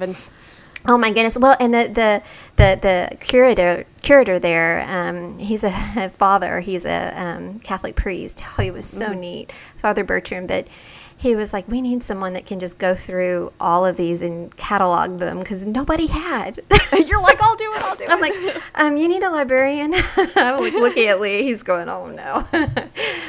Oh 0.86 0.98
my 0.98 1.12
goodness! 1.12 1.38
Well, 1.38 1.56
and 1.60 1.74
the 1.74 1.90
the 1.94 2.24
the, 2.58 2.80
the 2.82 3.18
curator 3.18 3.86
curator 4.02 4.38
there, 4.38 4.82
um, 4.82 5.40
he's 5.40 5.64
a, 5.64 5.74
a, 5.96 6.10
father. 6.18 6.60
He's 6.60 6.86
a 6.86 7.14
um, 7.20 7.60
Catholic 7.60 7.96
priest. 7.96 8.44
Oh, 8.46 8.62
he 8.62 8.72
was 8.72 8.86
so 8.86 9.08
mm. 9.08 9.20
neat, 9.20 9.54
Father 9.78 10.04
Bertram. 10.04 10.46
But 10.46 10.68
he 11.16 11.38
was 11.38 11.54
like, 11.54 11.66
we 11.70 11.80
need 11.80 12.04
someone 12.04 12.34
that 12.34 12.46
can 12.46 12.60
just 12.60 12.78
go 12.78 12.96
through 12.96 13.54
all 13.62 13.86
of 13.86 13.96
these 13.96 14.22
and 14.22 14.56
catalog 14.58 15.20
them 15.20 15.40
because 15.40 15.66
nobody 15.66 16.08
had. 16.08 16.62
You're 17.06 17.22
like, 17.22 17.42
I'll 17.42 17.56
do 17.56 17.74
it. 17.74 17.82
I'll 17.82 17.96
do 17.96 18.04
it. 18.04 18.10
I'm 18.10 18.20
like, 18.20 18.62
um, 18.76 18.98
you 18.98 19.08
need 19.08 19.24
a 19.24 19.30
librarian. 19.30 19.94
I'm 20.36 20.60
like 20.60 20.74
looking 20.74 21.08
at 21.08 21.22
Lee. 21.22 21.44
He's 21.44 21.64
going, 21.64 21.88
oh 21.88 22.08
no. 22.08 22.46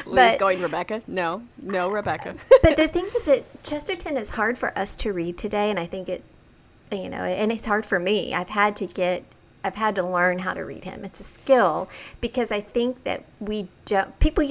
Lee's 0.05 0.35
going, 0.35 0.61
Rebekah. 0.61 1.03
No, 1.07 1.43
no, 1.61 1.89
Rebekah. 1.89 2.35
but 2.61 2.75
the 2.75 2.89
thing 2.89 3.07
is 3.15 3.23
that 3.25 3.63
Chesterton 3.63 4.17
is 4.17 4.31
hard 4.31 4.57
for 4.57 4.77
us 4.77 4.97
to 4.97 5.13
read 5.13 5.37
today, 5.37 5.69
and 5.69 5.79
I 5.79 5.85
think 5.85 6.09
it 6.09 6.21
you 6.91 7.09
know, 7.09 7.17
and 7.17 7.51
it's 7.51 7.65
hard 7.65 7.85
for 7.85 7.99
me. 7.99 8.33
I've 8.33 8.49
had 8.49 8.75
to 8.77 8.85
get 8.85 9.23
I've 9.65 9.75
had 9.75 9.95
to 9.95 10.03
learn 10.03 10.39
how 10.39 10.53
to 10.53 10.63
read 10.63 10.83
him. 10.83 11.03
It's 11.03 11.19
a 11.19 11.23
skill 11.23 11.89
because 12.21 12.51
I 12.51 12.61
think 12.61 13.03
that 13.03 13.23
we 13.39 13.67
don't, 13.85 14.17
people, 14.19 14.47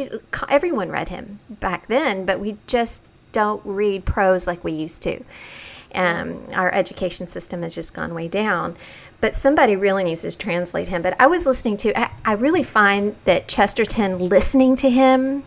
everyone 0.49 0.89
read 0.91 1.09
him 1.09 1.39
back 1.49 1.87
then, 1.87 2.27
but 2.27 2.41
we 2.41 2.59
just 2.67 3.05
don't 3.31 3.63
read 3.65 4.05
prose 4.05 4.49
like 4.49 4.65
we 4.65 4.73
used 4.73 5.03
to. 5.03 5.23
Um, 5.95 6.45
our 6.53 6.75
education 6.75 7.29
system 7.29 7.63
has 7.63 7.77
just 7.77 7.95
gone 7.95 8.13
way 8.13 8.27
down. 8.27 8.77
But 9.21 9.37
somebody 9.37 9.77
really 9.77 10.03
needs 10.03 10.23
to 10.23 10.37
translate 10.37 10.89
him. 10.89 11.01
But 11.01 11.15
I 11.21 11.29
was 11.29 11.47
listening 11.47 11.77
to, 11.79 11.99
I, 11.99 12.11
I 12.25 12.33
really 12.33 12.65
find 12.65 13.15
that 13.25 13.47
Chesterton, 13.47 14.19
listening 14.19 14.75
to 14.77 14.91
him, 14.91 15.45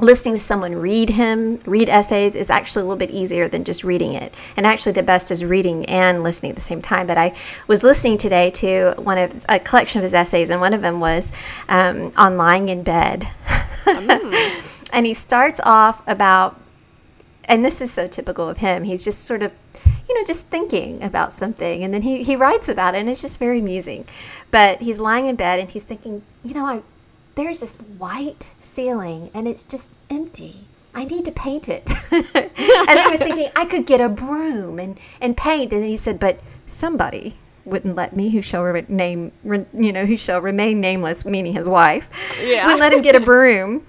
listening 0.00 0.34
to 0.34 0.40
someone 0.40 0.74
read 0.74 1.10
him 1.10 1.58
read 1.64 1.88
essays 1.88 2.34
is 2.34 2.50
actually 2.50 2.82
a 2.82 2.84
little 2.84 2.98
bit 2.98 3.10
easier 3.10 3.48
than 3.48 3.64
just 3.64 3.84
reading 3.84 4.12
it. 4.12 4.34
And 4.56 4.66
actually 4.66 4.92
the 4.92 5.02
best 5.02 5.30
is 5.30 5.44
reading 5.44 5.86
and 5.86 6.22
listening 6.22 6.50
at 6.50 6.56
the 6.56 6.62
same 6.62 6.82
time. 6.82 7.06
But 7.06 7.18
i 7.18 7.34
was 7.66 7.82
listening 7.82 8.18
today 8.18 8.50
to 8.50 8.94
one 8.98 9.18
of 9.18 9.44
a 9.48 9.58
collection 9.58 9.98
of 9.98 10.02
his 10.02 10.14
essays 10.14 10.50
and 10.50 10.60
one 10.60 10.74
of 10.74 10.82
them 10.82 11.00
was 11.00 11.32
um, 11.68 12.12
on 12.16 12.36
lying 12.36 12.68
in 12.68 12.82
bed. 12.82 13.26
Mm. 13.84 14.88
and 14.92 15.06
he 15.06 15.14
starts 15.14 15.60
off 15.64 16.02
about 16.06 16.60
and 17.44 17.64
this 17.64 17.80
is 17.80 17.92
so 17.92 18.08
typical 18.08 18.48
of 18.48 18.58
him 18.58 18.82
he's 18.82 19.04
just 19.04 19.22
sort 19.22 19.42
of 19.42 19.52
you 20.08 20.14
know 20.14 20.24
just 20.24 20.42
thinking 20.44 21.02
about 21.02 21.32
something. 21.32 21.82
And 21.82 21.92
then 21.92 22.02
he, 22.02 22.22
he 22.22 22.36
writes 22.36 22.68
about 22.68 22.94
it 22.94 22.98
and 22.98 23.08
it's 23.08 23.22
just 23.22 23.38
very 23.38 23.60
amusing. 23.60 24.06
But 24.50 24.80
he's 24.80 24.98
lying 24.98 25.26
in 25.26 25.36
bed 25.36 25.58
and 25.58 25.70
he's 25.70 25.84
thinking 25.84 26.22
you 26.44 26.54
know 26.54 26.66
i 26.66 26.82
there's 27.36 27.60
this 27.60 27.76
white 27.76 28.50
ceiling 28.58 29.30
and 29.32 29.46
it's 29.46 29.62
just 29.62 29.98
empty. 30.10 30.66
I 30.94 31.04
need 31.04 31.26
to 31.26 31.32
paint 31.32 31.68
it. 31.68 31.88
and 32.10 32.98
I 32.98 33.08
was 33.10 33.20
thinking 33.20 33.50
I 33.54 33.66
could 33.66 33.86
get 33.86 34.00
a 34.00 34.08
broom 34.08 34.78
and, 34.78 34.98
and 35.20 35.36
paint. 35.36 35.72
And 35.72 35.84
he 35.84 35.96
said, 35.96 36.18
but 36.18 36.40
somebody 36.66 37.36
wouldn't 37.66 37.94
let 37.94 38.16
me, 38.16 38.30
who 38.30 38.40
shall 38.40 38.62
re- 38.62 38.86
name, 38.88 39.32
re- 39.44 39.66
you 39.74 39.92
know, 39.92 40.06
who 40.06 40.16
shall 40.16 40.40
remain 40.40 40.80
nameless, 40.80 41.26
meaning 41.26 41.52
his 41.52 41.68
wife, 41.68 42.08
yeah. 42.42 42.64
wouldn't 42.64 42.80
let 42.80 42.94
him 42.94 43.02
get 43.02 43.14
a 43.14 43.20
broom. 43.24 43.86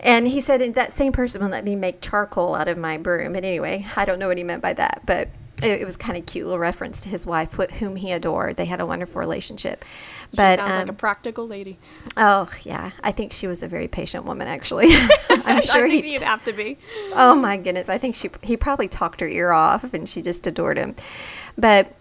And 0.00 0.26
he 0.26 0.40
said 0.40 0.74
that 0.74 0.92
same 0.92 1.12
person 1.12 1.42
would 1.42 1.50
let 1.50 1.64
me 1.64 1.76
make 1.76 2.00
charcoal 2.00 2.54
out 2.54 2.68
of 2.68 2.78
my 2.78 2.96
broom. 2.96 3.34
But 3.34 3.44
anyway, 3.44 3.86
I 3.94 4.06
don't 4.06 4.18
know 4.18 4.28
what 4.28 4.38
he 4.38 4.44
meant 4.44 4.62
by 4.62 4.72
that, 4.72 5.02
but 5.04 5.28
it, 5.62 5.82
it 5.82 5.84
was 5.84 5.96
kind 5.96 6.16
of 6.16 6.24
cute 6.24 6.46
little 6.46 6.58
reference 6.58 7.02
to 7.02 7.10
his 7.10 7.26
wife, 7.26 7.52
whom 7.52 7.96
he 7.96 8.12
adored. 8.12 8.56
They 8.56 8.64
had 8.64 8.80
a 8.80 8.86
wonderful 8.86 9.20
relationship. 9.20 9.84
But, 10.32 10.52
she 10.52 10.56
sounds 10.58 10.70
um, 10.70 10.78
like 10.78 10.86
a 10.86 10.90
um, 10.90 10.96
practical 10.96 11.46
lady. 11.46 11.78
Oh 12.16 12.48
yeah, 12.62 12.92
I 13.02 13.12
think 13.12 13.32
she 13.32 13.46
was 13.46 13.62
a 13.62 13.68
very 13.68 13.88
patient 13.88 14.24
woman. 14.24 14.46
Actually, 14.46 14.88
I'm 15.30 15.62
sure 15.64 15.86
he 15.86 16.12
would 16.12 16.20
have 16.20 16.44
to 16.44 16.52
be. 16.52 16.78
Oh 17.12 17.34
my 17.34 17.56
goodness, 17.56 17.88
I 17.88 17.98
think 17.98 18.14
she 18.14 18.30
he 18.42 18.56
probably 18.56 18.88
talked 18.88 19.20
her 19.20 19.28
ear 19.28 19.50
off, 19.52 19.92
and 19.92 20.08
she 20.08 20.22
just 20.22 20.46
adored 20.46 20.76
him. 20.76 20.94
But 21.58 21.94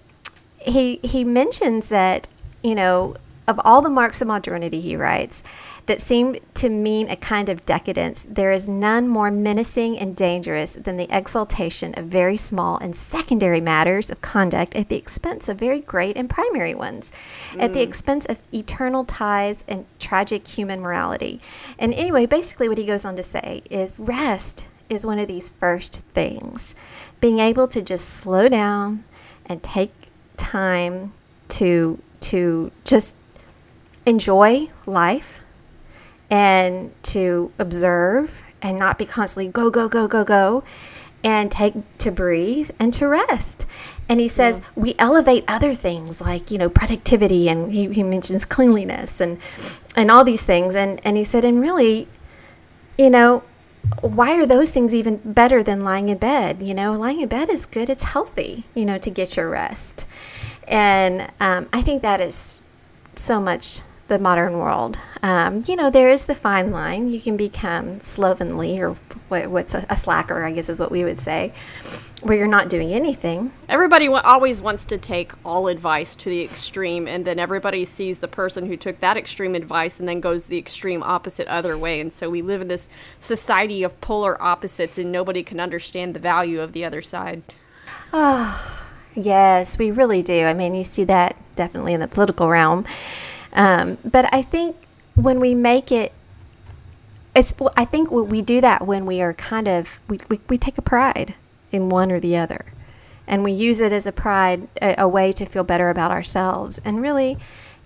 he 0.58 1.00
he 1.04 1.24
mentions 1.24 1.89
that 1.89 2.28
you 2.63 2.76
know 2.76 3.15
of 3.48 3.60
all 3.65 3.82
the 3.82 3.89
marks 3.89 4.22
of 4.22 4.28
modernity, 4.28 4.80
he 4.80 4.96
writes 4.96 5.44
that 5.89 6.04
seem 6.04 6.36
to 6.54 6.69
mean 6.69 7.10
a 7.10 7.15
kind 7.15 7.49
of 7.49 7.65
decadence, 7.65 8.23
there 8.30 8.52
is 8.52 8.69
none 8.69 9.08
more 9.08 9.32
menacing 9.32 9.97
and 9.97 10.15
dangerous 10.15 10.73
than 10.73 10.97
the 10.97 11.08
exaltation 11.10 11.95
of 11.97 12.06
very 12.06 12.38
small 12.38 12.78
and 12.78 12.95
secondary 12.95 13.60
matters 13.60 14.12
of 14.12 14.21
conduct 14.21 14.75
at 14.75 14.88
the 14.89 14.95
expense 14.95 15.49
of 15.49 15.58
very 15.58 15.80
great 15.80 16.15
and 16.15 16.30
primary 16.30 16.75
ones, 16.75 17.12
mm. 17.54 17.63
at 17.63 17.73
the 17.73 17.80
mm. 17.80 17.88
expense 17.88 18.28
of 18.28 18.39
eternal 18.54 19.04
ties 19.04 19.63
and 19.67 19.84
tragic 19.97 20.47
human 20.47 20.80
morality. 20.80 21.41
And 21.80 21.91
anyway, 21.95 22.28
basically, 22.28 22.69
what 22.69 22.78
he 22.78 22.86
goes 22.86 23.04
on 23.04 23.15
to 23.15 23.23
say 23.23 23.63
is 23.71 23.91
rest 23.97 24.67
is 24.91 25.08
one 25.08 25.17
of 25.17 25.28
these 25.28 25.49
first 25.49 26.02
things. 26.13 26.75
Being 27.19 27.39
able 27.39 27.67
to 27.67 27.82
just 27.82 28.08
slow 28.08 28.47
down 28.47 29.06
and 29.47 29.63
take 29.63 29.91
time 30.38 31.13
to 31.47 31.99
to 32.19 32.71
just 32.84 33.15
enjoy 34.06 34.69
life 34.86 35.41
and 36.30 36.92
to 37.04 37.52
observe 37.60 38.42
and 38.62 38.78
not 38.78 38.98
be 38.98 39.06
constantly 39.06 39.52
go, 39.52 39.70
go, 39.70 39.88
go, 39.88 40.08
go, 40.08 40.24
go, 40.24 40.63
and 41.24 41.52
take 41.52 41.74
to 41.98 42.12
breathe 42.12 42.72
and 42.80 42.94
to 42.94 43.08
rest. 43.08 43.65
And 44.08 44.20
he 44.20 44.28
says 44.28 44.60
yeah. 44.60 44.65
we 44.76 44.96
elevate 44.98 45.44
other 45.48 45.74
things 45.74 46.20
like, 46.20 46.50
you 46.50 46.58
know, 46.58 46.70
productivity 46.70 47.48
and 47.48 47.72
he, 47.72 47.88
he 47.94 48.04
mentions 48.04 48.44
cleanliness 48.46 49.22
and 49.22 49.38
and 49.96 50.10
all 50.10 50.24
these 50.24 50.44
things. 50.44 50.76
And, 50.76 51.00
and 51.06 51.18
he 51.18 51.24
said, 51.24 51.44
and 51.46 51.62
really, 51.62 52.08
you 52.98 53.10
know, 53.10 53.44
why 54.02 54.36
are 54.36 54.46
those 54.46 54.72
things 54.72 54.94
even 54.94 55.18
better 55.18 55.63
than 55.63 55.84
lying 55.84 56.10
in 56.10 56.18
bed? 56.18 56.62
You 56.62 56.74
know, 56.74 56.94
lying 56.94 57.22
in 57.22 57.30
bed 57.30 57.50
is 57.50 57.65
good. 57.65 57.89
It's 57.89 58.04
healthy, 58.04 58.65
you 58.74 58.86
know, 58.86 58.98
to 58.98 59.10
get 59.10 59.36
your 59.36 59.50
rest. 59.50 60.06
And 60.68 61.32
um, 61.39 61.68
I 61.74 61.82
think 61.82 62.02
that 62.02 62.22
is 62.22 62.62
so 63.15 63.39
much 63.39 63.82
the 64.08 64.20
modern 64.20 64.58
world. 64.58 65.00
Um, 65.22 65.66
you 65.68 65.76
know, 65.76 65.90
there 65.90 66.10
is 66.10 66.26
the 66.26 66.36
fine 66.36 66.72
line. 66.72 67.10
You 67.10 67.20
can 67.20 67.36
become 67.36 68.02
slovenly, 68.02 68.80
or 68.80 68.96
what, 69.28 69.50
what's 69.50 69.74
a, 69.74 69.86
a, 69.90 69.98
slacker, 69.98 70.46
I 70.46 70.52
guess 70.52 70.70
is 70.70 70.80
what 70.80 70.92
we 70.92 71.04
would 71.04 71.20
say, 71.20 71.52
where 72.22 72.38
you're 72.38 72.48
not 72.48 72.70
doing 72.70 72.94
anything. 72.94 73.52
Everybody 73.68 74.06
w- 74.06 74.22
always 74.24 74.62
wants 74.62 74.86
to 74.86 74.98
take 74.98 75.34
all 75.44 75.68
advice 75.68 76.16
to 76.18 76.30
the 76.30 76.42
extreme, 76.42 77.06
and 77.06 77.26
then 77.26 77.38
everybody 77.38 77.84
sees 77.84 78.20
the 78.20 78.30
person 78.30 78.68
who 78.68 78.78
took 78.78 79.02
that 79.02 79.18
extreme 79.18 79.56
advice 79.56 80.00
and 80.00 80.08
then 80.08 80.22
goes 80.22 80.46
the 80.46 80.58
extreme 80.58 81.04
opposite 81.04 81.48
other 81.50 81.78
way. 81.78 82.00
And 82.00 82.14
so 82.14 82.30
we 82.30 82.42
live 82.42 82.62
in 82.62 82.70
this 82.70 82.88
society 83.20 83.84
of 83.84 84.00
polar 84.00 84.42
opposites, 84.42 84.98
and 84.98 85.12
nobody 85.12 85.44
can 85.44 85.60
understand 85.60 86.14
the 86.14 86.20
value 86.20 86.62
of 86.62 86.72
the 86.72 86.86
other 86.86 87.02
side. 87.02 87.44
Oh, 88.14 88.88
yes, 89.16 89.78
we 89.78 89.92
really 89.92 90.22
do. 90.22 90.46
I 90.46 90.54
mean, 90.54 90.76
you 90.76 90.86
see 90.86 91.04
that 91.06 91.36
definitely 91.58 91.94
in 91.94 92.00
the 92.00 92.08
political 92.08 92.48
realm. 92.48 92.86
Um, 93.52 93.98
but 94.06 94.34
I 94.34 94.44
think 94.44 94.78
when 95.24 95.40
we 95.40 95.54
make 95.54 95.92
it, 95.92 96.12
it's, 97.36 97.54
I 97.78 97.86
think 97.86 98.12
we 98.12 98.42
do 98.42 98.62
that 98.62 98.86
when 98.86 99.06
we 99.06 99.22
are 99.22 99.34
kind 99.34 99.68
of, 99.68 100.00
we, 100.08 100.18
we, 100.30 100.40
we 100.50 100.58
take 100.58 100.78
a 100.78 100.82
pride 100.82 101.36
in 101.72 101.90
one 101.90 102.12
or 102.12 102.20
the 102.20 102.36
other. 102.38 102.66
And 103.28 103.44
we 103.44 103.52
use 103.52 103.80
it 103.80 103.92
as 103.92 104.08
a 104.08 104.12
pride, 104.12 104.68
a, 104.82 104.96
a 105.00 105.08
way 105.08 105.32
to 105.34 105.46
feel 105.46 105.64
better 105.64 105.90
about 105.90 106.12
ourselves. 106.12 106.82
And 106.84 107.02
really, 107.02 107.38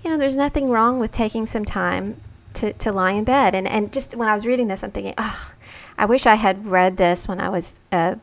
you 0.04 0.10
know, 0.10 0.17
there's 0.17 0.38
nothing 0.38 0.69
wrong 0.69 1.00
with 1.00 1.12
taking 1.12 1.46
some 1.46 1.65
time 1.65 2.22
to, 2.54 2.72
to 2.74 2.91
lie 2.91 3.12
in 3.12 3.26
bed. 3.26 3.54
And, 3.54 3.67
and 3.67 3.91
just 3.91 4.15
when 4.15 4.30
I 4.30 4.34
was 4.34 4.46
reading 4.46 4.67
this, 4.67 4.84
I'm 4.84 4.91
thinking, 4.91 5.13
oh, 5.17 5.52
I 5.98 6.06
wish 6.06 6.26
I 6.26 6.36
had 6.36 6.67
read 6.67 6.98
this 6.98 7.28
when 7.28 7.41
I 7.41 7.50
was 7.50 7.80
a, 7.91 8.17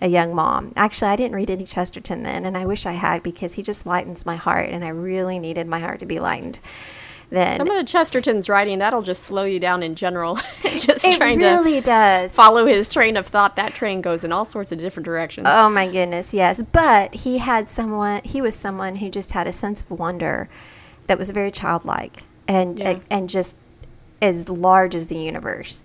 a 0.00 0.08
young 0.08 0.34
mom. 0.34 0.72
Actually, 0.76 1.10
I 1.10 1.16
didn't 1.16 1.34
read 1.34 1.50
any 1.50 1.64
Chesterton 1.64 2.22
then, 2.22 2.46
and 2.46 2.56
I 2.56 2.66
wish 2.66 2.86
I 2.86 2.92
had 2.92 3.22
because 3.22 3.54
he 3.54 3.62
just 3.62 3.84
lightens 3.84 4.24
my 4.24 4.36
heart, 4.36 4.70
and 4.70 4.84
I 4.84 4.88
really 4.88 5.38
needed 5.38 5.66
my 5.66 5.80
heart 5.80 6.00
to 6.00 6.06
be 6.06 6.20
lightened. 6.20 6.58
Then 7.30 7.56
some 7.56 7.70
of 7.70 7.76
the 7.76 7.84
Chesterton's 7.84 8.48
writing 8.48 8.80
that'll 8.80 9.02
just 9.02 9.22
slow 9.22 9.44
you 9.44 9.60
down 9.60 9.82
in 9.82 9.94
general. 9.94 10.34
just 10.62 11.04
it 11.04 11.16
trying 11.16 11.38
really 11.38 11.76
to 11.76 11.80
does 11.80 12.34
follow 12.34 12.66
his 12.66 12.88
train 12.88 13.16
of 13.16 13.26
thought. 13.26 13.56
That 13.56 13.72
train 13.72 14.00
goes 14.00 14.24
in 14.24 14.32
all 14.32 14.44
sorts 14.44 14.72
of 14.72 14.78
different 14.78 15.04
directions. 15.04 15.46
Oh 15.48 15.70
my 15.70 15.88
goodness, 15.88 16.34
yes. 16.34 16.62
But 16.62 17.14
he 17.14 17.38
had 17.38 17.68
someone. 17.68 18.22
He 18.24 18.42
was 18.42 18.54
someone 18.54 18.96
who 18.96 19.08
just 19.10 19.32
had 19.32 19.46
a 19.46 19.52
sense 19.52 19.82
of 19.82 19.90
wonder 19.90 20.48
that 21.06 21.18
was 21.18 21.30
very 21.30 21.50
childlike 21.50 22.24
and 22.48 22.78
yeah. 22.78 22.98
and 23.10 23.28
just 23.28 23.56
as 24.20 24.48
large 24.48 24.94
as 24.94 25.06
the 25.06 25.16
universe. 25.16 25.84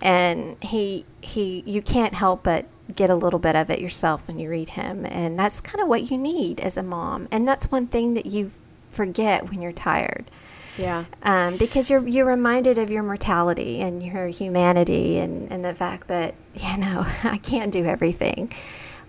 And 0.00 0.56
he 0.62 1.04
he 1.20 1.62
you 1.66 1.82
can't 1.82 2.14
help 2.14 2.42
but 2.42 2.66
get 2.94 3.10
a 3.10 3.14
little 3.14 3.38
bit 3.38 3.56
of 3.56 3.68
it 3.68 3.80
yourself 3.80 4.26
when 4.26 4.38
you 4.38 4.48
read 4.48 4.70
him. 4.70 5.04
And 5.06 5.38
that's 5.38 5.60
kind 5.60 5.82
of 5.82 5.88
what 5.88 6.10
you 6.10 6.16
need 6.16 6.60
as 6.60 6.76
a 6.76 6.82
mom. 6.82 7.28
And 7.30 7.46
that's 7.46 7.70
one 7.70 7.86
thing 7.86 8.14
that 8.14 8.26
you 8.26 8.50
forget 8.90 9.50
when 9.50 9.60
you're 9.60 9.72
tired. 9.72 10.30
Yeah. 10.78 11.04
Um, 11.22 11.56
because 11.56 11.88
you're 11.88 12.06
you're 12.06 12.26
reminded 12.26 12.78
of 12.78 12.90
your 12.90 13.02
mortality 13.02 13.80
and 13.80 14.02
your 14.02 14.28
humanity 14.28 15.18
and, 15.18 15.50
and 15.50 15.64
the 15.64 15.74
fact 15.74 16.08
that, 16.08 16.34
you 16.54 16.76
know, 16.78 17.06
I 17.24 17.38
can't 17.38 17.72
do 17.72 17.84
everything. 17.84 18.52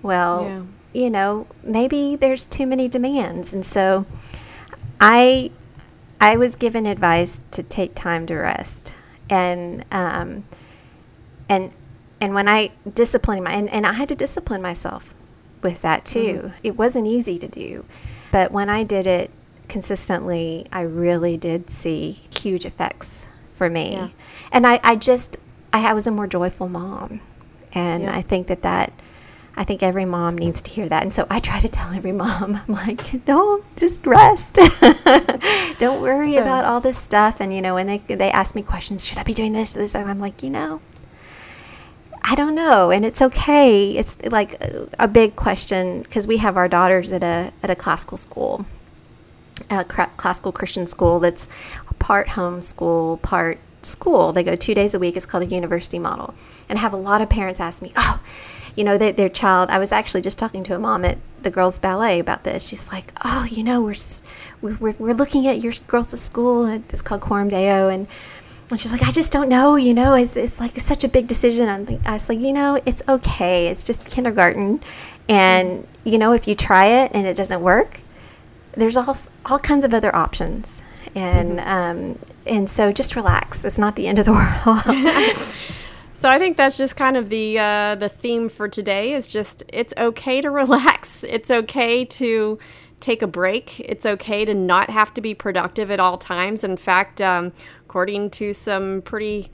Well, 0.01 0.43
yeah. 0.43 1.01
you 1.01 1.09
know, 1.09 1.47
maybe 1.63 2.15
there's 2.15 2.45
too 2.45 2.67
many 2.67 2.87
demands. 2.87 3.53
And 3.53 3.65
so 3.65 4.05
I 4.99 5.51
I 6.19 6.37
was 6.37 6.55
given 6.55 6.85
advice 6.85 7.41
to 7.51 7.63
take 7.63 7.95
time 7.95 8.25
to 8.27 8.35
rest. 8.35 8.93
And 9.29 9.85
um, 9.91 10.45
and 11.49 11.71
and 12.21 12.33
when 12.33 12.47
I 12.47 12.71
discipline 12.93 13.43
my 13.43 13.51
and, 13.51 13.69
and 13.69 13.85
I 13.85 13.93
had 13.93 14.09
to 14.09 14.15
discipline 14.15 14.61
myself 14.61 15.13
with 15.61 15.81
that 15.81 16.05
too. 16.05 16.19
Mm-hmm. 16.19 16.57
It 16.63 16.77
wasn't 16.77 17.07
easy 17.07 17.37
to 17.39 17.47
do. 17.47 17.85
But 18.31 18.51
when 18.51 18.69
I 18.69 18.83
did 18.83 19.07
it 19.07 19.31
consistently, 19.67 20.67
I 20.71 20.81
really 20.81 21.37
did 21.37 21.69
see 21.69 22.21
huge 22.37 22.65
effects 22.65 23.27
for 23.53 23.69
me. 23.69 23.93
Yeah. 23.93 24.09
And 24.51 24.65
I, 24.65 24.79
I 24.83 24.95
just 24.95 25.37
I, 25.73 25.89
I, 25.89 25.93
was 25.93 26.07
a 26.07 26.11
more 26.11 26.27
joyful 26.27 26.69
mom. 26.69 27.21
And 27.73 28.03
yeah. 28.03 28.15
I 28.15 28.21
think 28.21 28.47
that 28.47 28.61
that 28.61 28.93
I 29.55 29.63
think 29.63 29.81
every 29.81 30.05
mom 30.05 30.37
needs 30.37 30.61
to 30.61 30.69
hear 30.69 30.87
that. 30.87 31.01
And 31.01 31.11
so 31.11 31.25
I 31.29 31.39
try 31.39 31.59
to 31.59 31.67
tell 31.67 31.91
every 31.91 32.11
mom, 32.11 32.61
I'm 32.67 32.73
like, 32.73 33.25
don't 33.25 33.65
just 33.75 34.05
rest. 34.05 34.53
don't 35.79 36.01
worry 36.01 36.33
so. 36.33 36.41
about 36.41 36.65
all 36.65 36.79
this 36.79 36.97
stuff. 36.97 37.37
And, 37.39 37.51
you 37.51 37.61
know, 37.61 37.73
when 37.73 37.87
they, 37.87 37.97
they 38.07 38.29
ask 38.29 38.53
me 38.53 38.61
questions, 38.61 39.03
should 39.03 39.17
I 39.17 39.23
be 39.23 39.33
doing 39.33 39.53
this, 39.53 39.73
this? 39.73 39.95
And 39.95 40.09
I'm 40.09 40.19
like, 40.19 40.43
you 40.43 40.51
know, 40.51 40.79
I 42.29 42.35
don't 42.35 42.55
know, 42.55 42.91
and 42.91 43.05
it's 43.05 43.21
okay. 43.21 43.97
It's 43.97 44.21
like 44.25 44.61
a, 44.61 44.89
a 44.99 45.07
big 45.07 45.37
question 45.37 46.01
because 46.01 46.27
we 46.27 46.37
have 46.37 46.57
our 46.57 46.67
daughters 46.67 47.13
at 47.13 47.23
a 47.23 47.53
at 47.63 47.69
a 47.69 47.75
classical 47.75 48.17
school, 48.17 48.65
a 49.69 49.83
classical 49.83 50.51
Christian 50.51 50.87
school 50.87 51.19
that's 51.19 51.47
part 51.99 52.29
home 52.29 52.61
school, 52.61 53.17
part 53.17 53.59
school. 53.81 54.33
They 54.33 54.43
go 54.43 54.55
two 54.55 54.73
days 54.73 54.93
a 54.93 54.99
week. 54.99 55.15
It's 55.17 55.25
called 55.25 55.43
the 55.43 55.53
university 55.53 55.99
model, 55.99 56.33
and 56.69 56.77
I 56.77 56.81
have 56.81 56.93
a 56.93 56.97
lot 56.97 57.21
of 57.21 57.29
parents 57.29 57.59
ask 57.59 57.81
me, 57.81 57.91
"Oh, 57.95 58.21
you 58.75 58.83
know, 58.83 58.97
they, 58.97 59.11
their 59.11 59.29
child." 59.29 59.69
I 59.69 59.79
was 59.79 59.91
actually 59.91 60.21
just 60.21 60.39
talking 60.39 60.63
to 60.63 60.75
a 60.75 60.79
mom 60.79 61.05
at 61.05 61.17
the 61.41 61.49
girls' 61.49 61.79
ballet 61.79 62.19
about 62.19 62.43
this. 62.43 62.67
She's 62.67 62.87
like, 62.91 63.13
"Oh, 63.23 63.45
you 63.49 63.63
know, 63.63 63.81
we're 63.81 63.95
we're 64.61 64.95
we're 64.97 65.13
looking 65.13 65.47
at 65.47 65.61
your 65.61 65.73
girls' 65.87 66.19
school. 66.19 66.65
It's 66.65 67.01
called 67.01 67.21
Coram 67.21 67.49
Deo, 67.49 67.89
and." 67.89 68.07
and 68.69 68.77
she's 68.77 68.91
like, 68.91 69.03
I 69.03 69.11
just 69.11 69.31
don't 69.31 69.47
know, 69.47 69.77
you 69.77 69.93
know, 69.93 70.13
it's, 70.15 70.35
it's 70.35 70.59
like 70.59 70.77
such 70.77 71.05
a 71.05 71.07
big 71.07 71.25
decision. 71.25 71.69
I'm 71.69 71.85
think, 71.85 72.05
I 72.05 72.13
was 72.13 72.27
like, 72.27 72.39
you 72.39 72.51
know, 72.51 72.81
it's 72.85 73.01
okay. 73.07 73.67
It's 73.67 73.81
just 73.81 74.09
kindergarten. 74.09 74.81
And, 75.29 75.87
you 76.03 76.17
know, 76.17 76.33
if 76.33 76.49
you 76.49 76.55
try 76.55 76.87
it 76.87 77.11
and 77.13 77.25
it 77.25 77.35
doesn't 77.35 77.61
work, 77.61 78.01
there's 78.73 78.97
all, 78.97 79.15
all 79.45 79.59
kinds 79.59 79.83
of 79.83 79.93
other 79.93 80.15
options. 80.15 80.83
And, 81.15 81.59
mm-hmm. 81.59 81.69
um, 81.69 82.19
and 82.45 82.69
so 82.69 82.91
just 82.91 83.15
relax. 83.15 83.65
It's 83.65 83.77
not 83.77 83.95
the 83.95 84.07
end 84.07 84.19
of 84.19 84.25
the 84.25 84.33
world. 84.65 84.83
so 86.15 86.29
I 86.29 86.37
think 86.37 86.57
that's 86.57 86.77
just 86.77 86.95
kind 86.95 87.17
of 87.17 87.29
the, 87.29 87.59
uh, 87.59 87.95
the 87.95 88.09
theme 88.09 88.49
for 88.49 88.67
today 88.67 89.13
is 89.13 89.27
just, 89.27 89.63
it's 89.69 89.93
okay 89.97 90.41
to 90.41 90.49
relax. 90.51 91.23
It's 91.23 91.49
okay 91.49 92.05
to, 92.05 92.59
take 92.99 93.21
a 93.21 93.27
break. 93.27 93.79
It's 93.79 94.05
okay 94.05 94.45
to 94.45 94.53
not 94.53 94.89
have 94.89 95.13
to 95.13 95.21
be 95.21 95.33
productive 95.33 95.91
at 95.91 95.99
all 95.99 96.17
times. 96.17 96.63
In 96.63 96.77
fact, 96.77 97.21
um, 97.21 97.53
according 97.85 98.31
to 98.31 98.53
some 98.53 99.01
pretty 99.03 99.51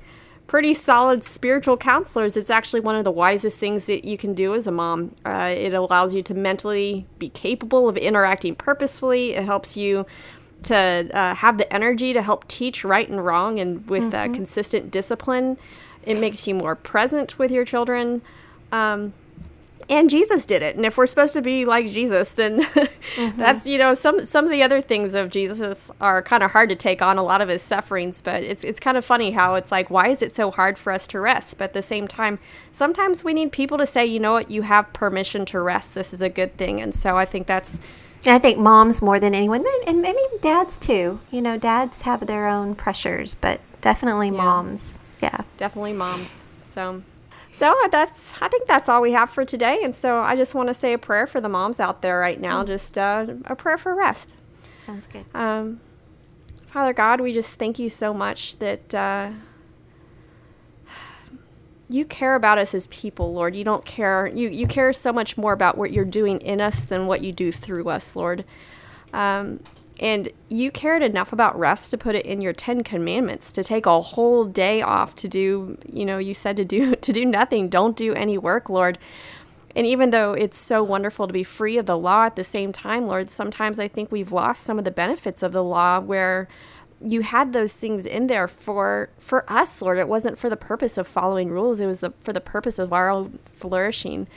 pretty 0.54 0.76
solid 0.76 1.24
spiritual 1.24 1.76
counselors, 1.76 2.38
it's 2.38 2.52
actually 2.52 2.80
one 2.80 2.96
of 2.96 3.04
the 3.04 3.12
wisest 3.12 3.58
things 3.58 3.88
that 3.88 4.06
you 4.06 4.16
can 4.16 4.36
do 4.36 4.54
as 4.54 4.68
a 4.68 4.72
mom. 4.72 5.12
Uh, 5.26 5.52
it 5.52 5.74
allows 5.74 6.14
you 6.14 6.22
to 6.22 6.36
mentally 6.36 7.08
be 7.18 7.28
capable 7.28 7.90
of 7.90 7.98
interacting 7.98 8.54
purposefully. 8.54 9.34
It 9.34 9.46
helps 9.46 9.76
you 9.76 10.06
to 10.62 11.10
uh, 11.12 11.34
have 11.34 11.58
the 11.58 11.74
energy 11.74 12.14
to 12.14 12.22
help 12.22 12.48
teach 12.48 12.84
right 12.84 13.10
and 13.10 13.26
wrong 13.26 13.60
and 13.60 13.90
with 13.90 14.14
uh, 14.14 14.18
mm-hmm. 14.18 14.32
uh, 14.32 14.36
consistent 14.36 14.92
discipline. 14.92 15.58
It 16.04 16.20
makes 16.20 16.46
you 16.46 16.54
more 16.54 16.76
present 16.76 17.40
with 17.40 17.50
your 17.50 17.66
children. 17.66 18.22
Um, 18.72 19.14
and 20.00 20.10
Jesus 20.10 20.46
did 20.46 20.62
it. 20.62 20.76
And 20.76 20.86
if 20.86 20.98
we're 20.98 21.06
supposed 21.06 21.34
to 21.34 21.42
be 21.42 21.66
like 21.66 21.90
Jesus, 21.90 22.32
then 22.32 22.62
mm-hmm. 22.62 23.38
that's 23.38 23.66
you 23.66 23.78
know 23.78 23.94
some 23.94 24.26
some 24.26 24.46
of 24.46 24.52
the 24.52 24.64
other 24.64 24.82
things 24.82 25.16
of 25.16 25.30
Jesus 25.30 25.92
are 26.00 26.22
kind 26.22 26.44
of 26.44 26.52
hard 26.52 26.70
to 26.70 26.76
take 26.76 27.02
on 27.02 27.18
a 27.18 27.24
lot 27.24 27.42
of 27.42 27.50
his 27.50 27.62
sufferings. 27.62 28.22
But 28.22 28.44
it's 28.44 28.64
it's 28.64 28.80
kind 28.80 28.98
of 28.98 29.06
funny 29.06 29.32
how 29.32 29.56
it's 29.56 29.72
like 29.72 29.90
why 29.90 30.10
is 30.10 30.22
it 30.22 30.36
so 30.36 30.52
hard 30.52 30.78
for 30.78 30.92
us 30.92 31.08
to 31.08 31.20
rest? 31.20 31.58
But 31.58 31.66
at 31.66 31.74
the 31.74 31.82
same 31.82 32.08
time, 32.08 32.40
sometimes 32.72 33.24
we 33.24 33.34
need 33.34 33.52
people 33.52 33.78
to 33.78 33.86
say, 33.86 34.06
you 34.06 34.20
know 34.20 34.34
what, 34.34 34.52
you 34.52 34.64
have 34.64 34.92
permission 34.94 35.46
to 35.48 35.60
rest. 35.60 35.94
This 35.94 36.14
is 36.14 36.22
a 36.22 36.30
good 36.30 36.58
thing. 36.58 36.82
And 36.82 36.94
so 36.94 37.18
I 37.18 37.26
think 37.26 37.48
that's. 37.48 37.80
I 38.26 38.40
think 38.40 38.58
moms 38.58 39.02
more 39.02 39.20
than 39.20 39.36
anyone, 39.36 39.66
and 39.86 40.02
maybe 40.02 40.18
dads 40.40 40.78
too. 40.78 41.20
You 41.30 41.42
know, 41.42 41.58
dads 41.58 42.04
have 42.04 42.26
their 42.26 42.48
own 42.48 42.74
pressures, 42.74 43.36
but 43.36 43.60
definitely 43.82 44.28
yeah. 44.28 44.38
moms. 44.38 44.98
Yeah, 45.22 45.42
definitely 45.58 45.92
moms. 45.92 46.48
So 46.64 47.04
so 47.54 47.76
that's 47.92 48.42
I 48.42 48.48
think 48.48 48.68
that's 48.68 48.90
all 48.90 49.02
we 49.02 49.12
have 49.14 49.30
for 49.30 49.46
today. 49.46 49.82
And 49.84 49.94
so 49.94 50.20
I 50.20 50.36
just 50.36 50.56
want 50.56 50.68
to 50.68 50.74
say 50.74 50.94
a 50.94 50.98
prayer 50.98 51.28
for 51.28 51.40
the 51.40 51.50
moms 51.50 51.80
out 51.80 52.02
there 52.02 52.20
right 52.20 52.40
now, 52.40 52.64
mm. 52.64 52.68
just 52.68 52.98
uh, 52.98 53.28
a 53.46 53.56
prayer 53.56 53.78
for 53.78 53.96
rest. 53.96 54.36
Sounds 54.80 55.08
good. 55.08 55.26
Um, 55.34 55.80
Father 56.66 56.94
God, 56.94 57.22
we 57.22 57.32
just 57.32 57.60
thank 57.60 57.78
you 57.78 57.90
so 57.90 58.14
much 58.14 58.58
that 58.58 58.96
uh, 58.96 59.30
you 61.88 62.04
care 62.04 62.36
about 62.36 62.58
us 62.58 62.74
as 62.74 62.88
people, 62.88 63.34
Lord. 63.34 63.56
You 63.56 63.64
don't 63.64 63.86
care. 63.86 64.28
You 64.28 64.50
you 64.50 64.66
care 64.66 64.92
so 64.92 65.14
much 65.14 65.38
more 65.38 65.54
about 65.54 65.78
what 65.78 65.92
you're 65.92 66.04
doing 66.04 66.40
in 66.42 66.60
us 66.60 66.84
than 66.84 67.06
what 67.06 67.24
you 67.24 67.32
do 67.32 67.52
through 67.52 67.88
us, 67.90 68.16
Lord. 68.16 68.44
Um, 69.14 69.60
and 70.04 70.28
you 70.50 70.70
cared 70.70 71.02
enough 71.02 71.32
about 71.32 71.58
rest 71.58 71.90
to 71.92 71.98
put 71.98 72.14
it 72.14 72.26
in 72.26 72.42
your 72.42 72.52
10 72.52 72.84
commandments 72.84 73.54
to 73.54 73.64
take 73.64 73.86
a 73.86 74.02
whole 74.02 74.44
day 74.44 74.82
off 74.82 75.16
to 75.16 75.30
do 75.30 75.78
you 75.92 76.06
know 76.06 76.18
you 76.18 76.34
said 76.34 76.58
to 76.58 76.66
do 76.66 76.96
to 77.08 77.12
do 77.14 77.26
nothing. 77.26 77.70
Don't 77.70 77.96
do 77.96 78.14
any 78.14 78.38
work 78.38 78.70
lord. 78.70 79.00
And 79.76 79.88
even 79.88 80.12
though 80.12 80.34
it's 80.34 80.58
so 80.58 80.84
wonderful 80.84 81.26
to 81.26 81.34
be 81.34 81.44
free 81.44 81.78
of 81.80 81.88
the 81.88 81.98
law 81.98 82.26
at 82.26 82.36
the 82.36 82.44
same 82.44 82.72
time 82.72 83.08
lord 83.08 83.32
sometimes 83.32 83.80
i 83.80 83.88
think 83.88 84.12
we've 84.12 84.32
lost 84.32 84.64
some 84.64 84.78
of 84.78 84.86
the 84.86 84.92
benefits 84.92 85.42
of 85.42 85.52
the 85.52 85.64
law 85.64 86.00
where 86.00 86.48
you 87.04 87.22
had 87.22 87.54
those 87.54 87.74
things 87.74 88.06
in 88.06 88.28
there 88.28 88.48
for 88.48 89.10
for 89.18 89.50
us 89.52 89.82
lord. 89.82 89.98
It 89.98 90.08
wasn't 90.08 90.38
for 90.38 90.50
the 90.50 90.58
purpose 90.58 90.98
of 90.98 91.08
following 91.08 91.50
rules. 91.50 91.80
It 91.80 91.88
was 91.88 92.00
the, 92.00 92.12
for 92.20 92.34
the 92.34 92.42
purpose 92.42 92.78
of 92.78 92.94
our 92.94 93.10
own 93.10 93.40
flourishing. 93.46 94.28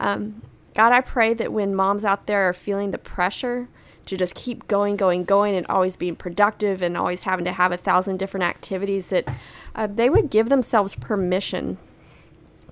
Um, 0.00 0.42
God, 0.74 0.92
I 0.92 1.00
pray 1.00 1.34
that 1.34 1.52
when 1.52 1.74
moms 1.74 2.04
out 2.04 2.26
there 2.26 2.48
are 2.48 2.52
feeling 2.52 2.92
the 2.92 2.98
pressure 2.98 3.68
to 4.08 4.16
just 4.16 4.34
keep 4.34 4.66
going, 4.66 4.96
going, 4.96 5.24
going, 5.24 5.54
and 5.54 5.66
always 5.68 5.96
being 5.96 6.16
productive 6.16 6.82
and 6.82 6.96
always 6.96 7.22
having 7.22 7.44
to 7.44 7.52
have 7.52 7.72
a 7.72 7.76
thousand 7.76 8.18
different 8.18 8.44
activities, 8.44 9.08
that 9.08 9.28
uh, 9.74 9.86
they 9.86 10.10
would 10.10 10.30
give 10.30 10.48
themselves 10.48 10.96
permission 10.96 11.78